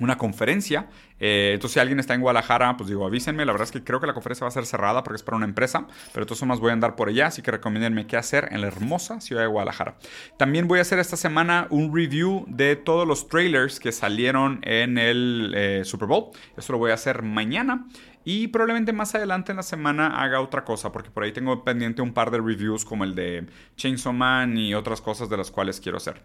una 0.00 0.18
conferencia. 0.18 0.88
Eh, 1.18 1.52
entonces, 1.54 1.74
si 1.74 1.80
alguien 1.80 1.98
está 1.98 2.14
en 2.14 2.20
Guadalajara, 2.20 2.76
pues 2.76 2.88
digo, 2.88 3.06
avísenme. 3.06 3.44
La 3.44 3.52
verdad 3.52 3.66
es 3.66 3.72
que 3.72 3.82
creo 3.82 4.00
que 4.00 4.06
la 4.06 4.12
conferencia 4.14 4.44
va 4.44 4.48
a 4.48 4.52
ser 4.52 4.66
cerrada 4.66 5.02
porque 5.02 5.16
es 5.16 5.22
para 5.22 5.36
una 5.36 5.46
empresa, 5.46 5.86
pero 6.12 6.26
todas 6.26 6.38
formas 6.38 6.60
voy 6.60 6.70
a 6.70 6.72
andar 6.74 6.94
por 6.96 7.08
allá, 7.08 7.28
así 7.28 7.42
que 7.42 7.50
recomiéndenme 7.50 8.06
qué 8.06 8.16
hacer 8.16 8.48
en 8.50 8.60
la 8.60 8.66
hermosa 8.66 9.20
ciudad 9.20 9.42
de 9.42 9.48
Guadalajara. 9.48 9.96
También 10.38 10.68
voy 10.68 10.78
a 10.78 10.82
hacer 10.82 10.98
esta 10.98 11.16
semana 11.16 11.66
un 11.70 11.94
review 11.94 12.44
de 12.48 12.76
todos 12.76 13.06
los 13.06 13.28
trailers 13.28 13.80
que 13.80 13.92
salieron 13.92 14.60
en 14.62 14.98
el 14.98 15.54
eh, 15.56 15.84
Super 15.84 16.08
Bowl. 16.08 16.30
Eso 16.56 16.72
lo 16.72 16.78
voy 16.78 16.90
a 16.90 16.94
hacer 16.94 17.22
mañana. 17.22 17.86
Y 18.28 18.48
probablemente 18.48 18.92
más 18.92 19.14
adelante 19.14 19.52
en 19.52 19.56
la 19.56 19.62
semana 19.62 20.20
haga 20.20 20.40
otra 20.40 20.64
cosa, 20.64 20.90
porque 20.90 21.12
por 21.12 21.22
ahí 21.22 21.30
tengo 21.30 21.62
pendiente 21.62 22.02
un 22.02 22.12
par 22.12 22.32
de 22.32 22.38
reviews 22.38 22.84
como 22.84 23.04
el 23.04 23.14
de 23.14 23.46
Chainsaw 23.76 24.12
Man 24.12 24.58
y 24.58 24.74
otras 24.74 25.00
cosas 25.00 25.28
de 25.28 25.36
las 25.36 25.52
cuales 25.52 25.78
quiero 25.78 25.98
hacer. 25.98 26.24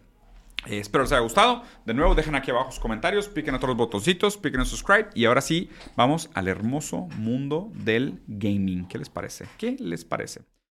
Eh, 0.66 0.80
espero 0.80 1.04
les 1.04 1.12
haya 1.12 1.22
gustado. 1.22 1.62
De 1.86 1.94
nuevo, 1.94 2.16
dejen 2.16 2.34
aquí 2.34 2.50
abajo 2.50 2.72
sus 2.72 2.80
comentarios, 2.80 3.28
piquen 3.30 3.54
otros 3.54 3.78
botoncitos, 3.78 4.38
piquen 4.38 4.62
en 4.62 4.66
subscribe. 4.66 5.10
Y 5.14 5.26
ahora 5.26 5.42
sí, 5.42 5.70
vamos 5.96 6.32
al 6.34 6.48
hermoso 6.48 7.08
mundo 7.18 7.72
del 7.76 8.24
gaming. 8.26 8.88
¿Qué 8.88 8.98
les 8.98 9.10
parece? 9.10 9.46
¿Qué 9.60 9.76
les 9.80 10.04
parece? 10.04 10.42